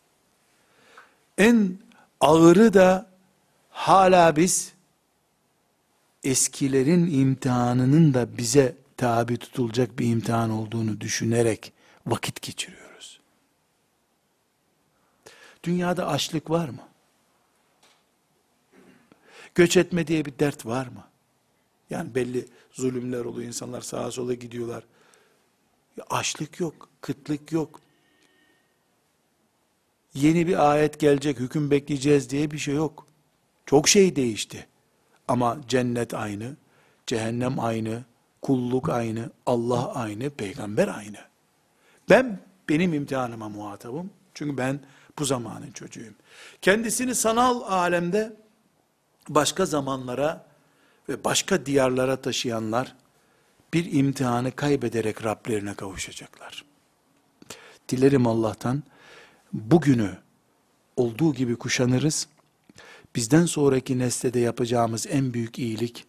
En 1.37 1.77
ağırı 2.19 2.73
da 2.73 3.09
hala 3.69 4.35
biz 4.35 4.73
eskilerin 6.23 7.19
imtihanının 7.19 8.13
da 8.13 8.37
bize 8.37 8.75
tabi 8.97 9.37
tutulacak 9.37 9.99
bir 9.99 10.05
imtihan 10.05 10.49
olduğunu 10.49 11.01
düşünerek 11.01 11.73
vakit 12.05 12.41
geçiriyoruz. 12.41 13.19
Dünyada 15.63 16.07
açlık 16.07 16.49
var 16.49 16.69
mı? 16.69 16.87
Göç 19.55 19.77
etme 19.77 20.07
diye 20.07 20.25
bir 20.25 20.39
dert 20.39 20.65
var 20.65 20.87
mı? 20.87 21.07
Yani 21.89 22.15
belli 22.15 22.45
zulümler 22.71 23.25
oluyor, 23.25 23.47
insanlar 23.47 23.81
sağa 23.81 24.11
sola 24.11 24.33
gidiyorlar. 24.33 24.83
Ya 25.97 26.05
açlık 26.09 26.59
yok, 26.59 26.89
kıtlık 27.01 27.51
yok. 27.51 27.81
Yeni 30.13 30.47
bir 30.47 30.71
ayet 30.71 30.99
gelecek, 30.99 31.39
hüküm 31.39 31.71
bekleyeceğiz 31.71 32.29
diye 32.29 32.51
bir 32.51 32.57
şey 32.57 32.75
yok. 32.75 33.07
Çok 33.65 33.89
şey 33.89 34.15
değişti. 34.15 34.67
Ama 35.31 35.57
cennet 35.67 36.13
aynı, 36.13 36.55
cehennem 37.07 37.59
aynı, 37.59 38.03
kulluk 38.41 38.89
aynı, 38.89 39.29
Allah 39.45 39.93
aynı, 39.95 40.29
peygamber 40.29 40.87
aynı. 40.87 41.17
Ben 42.09 42.39
benim 42.69 42.93
imtihanıma 42.93 43.49
muhatabım. 43.49 44.09
Çünkü 44.33 44.57
ben 44.57 44.79
bu 45.19 45.25
zamanın 45.25 45.71
çocuğuyum. 45.71 46.15
Kendisini 46.61 47.15
sanal 47.15 47.61
alemde 47.61 48.33
başka 49.29 49.65
zamanlara 49.65 50.45
ve 51.09 51.23
başka 51.23 51.65
diyarlara 51.65 52.21
taşıyanlar 52.21 52.95
bir 53.73 53.93
imtihanı 53.93 54.51
kaybederek 54.51 55.25
Rablerine 55.25 55.73
kavuşacaklar. 55.73 56.65
Dilerim 57.89 58.27
Allah'tan 58.27 58.83
bugünü 59.53 60.17
olduğu 60.95 61.33
gibi 61.33 61.55
kuşanırız. 61.55 62.27
Bizden 63.15 63.45
sonraki 63.45 63.99
nesle 63.99 64.33
de 64.33 64.39
yapacağımız 64.39 65.07
en 65.09 65.33
büyük 65.33 65.59
iyilik, 65.59 66.05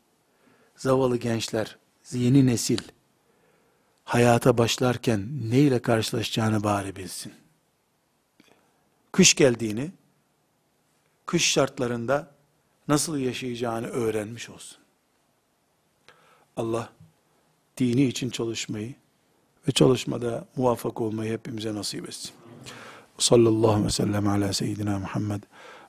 zavallı 0.76 1.16
gençler, 1.16 1.78
yeni 2.12 2.46
nesil, 2.46 2.78
hayata 4.05 4.59
başlarken 4.59 5.28
neyle 5.50 5.78
karşılaşacağını 5.78 6.64
bari 6.64 6.96
bilsin. 6.96 7.32
Kış 9.12 9.34
geldiğini, 9.34 9.90
kış 11.26 11.44
şartlarında 11.44 12.34
nasıl 12.88 13.18
yaşayacağını 13.18 13.86
öğrenmiş 13.86 14.50
olsun. 14.50 14.78
Allah 16.57 16.92
dini 17.76 18.05
için 18.05 18.30
çalışmayı 18.30 18.94
ve 19.68 19.72
çalışmada 19.72 20.48
muvaffak 20.57 21.00
olmayı 21.00 21.32
hepimize 21.32 21.74
nasip 21.74 22.09
etsin. 22.09 22.30
Sallallahu 23.18 23.70
aleyhi 23.70 23.86
ve 23.86 23.90
sellem 23.90 24.28
ala 24.28 24.53
seyyidina 24.53 24.98
Muhammed 24.98 25.42